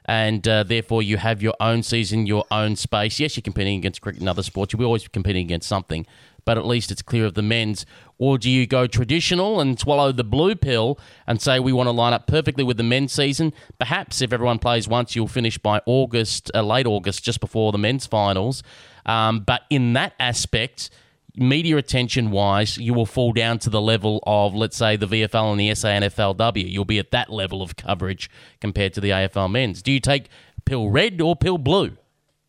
[0.06, 3.20] And uh, therefore, you have your own season, your own space.
[3.20, 4.74] Yes, you're competing against cricket and other sports.
[4.74, 6.06] You'll be always competing against something
[6.45, 7.86] but at least it's clear of the men's?
[8.18, 11.91] Or do you go traditional and swallow the blue pill and say we want to
[11.91, 13.54] line up perfectly with the men's season?
[13.80, 17.78] Perhaps if everyone plays once, you'll finish by August, uh, late August, just before the
[17.78, 18.64] men's finals.
[19.06, 20.89] Um, but in that aspect,
[21.36, 25.52] media attention wise, you will fall down to the level of, let's say, the VFL
[25.52, 26.70] and the SANFLW.
[26.70, 28.30] You'll be at that level of coverage
[28.60, 29.82] compared to the AFL men's.
[29.82, 30.28] Do you take
[30.66, 31.98] pill red or pill blue?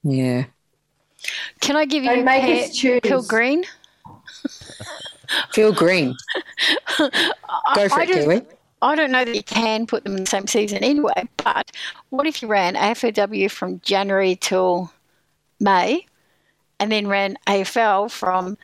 [0.03, 0.45] Yeah.
[1.61, 3.01] Can I give you Don't a make us choose.
[3.03, 3.64] pill green?
[5.53, 6.14] Feel green.
[6.99, 8.43] Go for I it, don't- Kiwi.
[8.85, 11.70] I don't know that you can put them in the same season anyway, but
[12.11, 14.93] what if you ran AFLW from January till
[15.61, 16.05] May
[16.80, 18.59] and then ran AFL from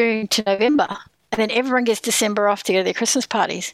[0.00, 0.88] June to November?
[1.32, 3.72] And then everyone gets December off to go to their Christmas parties.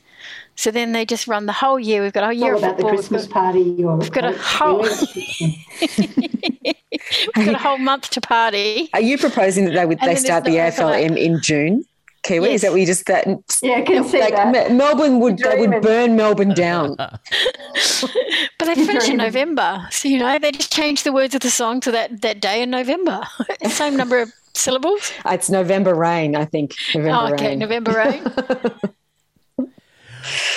[0.56, 2.02] So then they just run the whole year.
[2.02, 2.98] We've got a whole year all of about the football.
[2.98, 3.84] Christmas party.
[3.84, 4.82] Or got a whole-
[7.36, 8.88] We've got a whole month to party.
[8.92, 11.40] Are you proposing that they would And they start the there's the AFL in, in
[11.40, 11.84] June?
[12.24, 12.54] Kiwi, Yes.
[12.56, 13.26] is that what you just that?
[13.62, 14.72] yeah, I can see Like that.
[14.72, 16.96] Melbourne would they would burn Melbourne down.
[18.58, 19.18] But they finish in.
[19.18, 19.86] November.
[19.90, 22.62] So, you know, they just change the words of the song to that, that day
[22.62, 23.20] in November.
[23.68, 25.12] Same number of syllables.
[25.24, 26.74] Uh, it's November rain, I think.
[26.94, 27.58] November Oh, okay, rain.
[27.58, 28.24] November rain.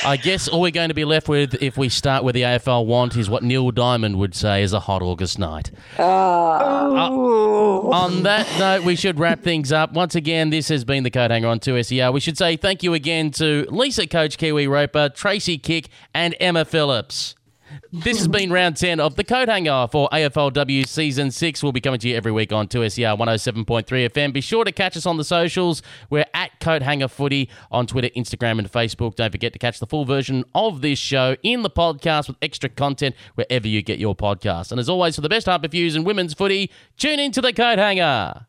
[0.04, 2.86] I guess all we're going to be left with if we start with the AFL
[2.86, 5.72] want is what Neil Diamond would say is a hot August night.
[6.00, 6.95] Ah.
[6.95, 9.93] Uh, on that note, we should wrap things up.
[9.93, 12.12] Once again, this has been the Coat Hanger on 2SER.
[12.14, 16.66] We should say thank you again to Lisa Coach Kiwi Roper, Tracy Kidd, and Emma
[16.66, 17.36] Phillips.
[17.91, 21.63] This has been round 10 of the Coat Hanger for AFLW Season 6.
[21.63, 24.34] We'll be coming to you every week on 2SER 107.3 FM.
[24.34, 25.82] Be sure to catch us on the socials.
[26.09, 29.15] We're at Coat Hanger Footy on Twitter, Instagram, and Facebook.
[29.15, 32.69] Don't forget to catch the full version of this show in the podcast with extra
[32.69, 34.71] content wherever you get your podcast.
[34.71, 37.53] And as always, for the best hyper views in women's footy, tune in to the
[37.53, 38.45] Coat Hanger.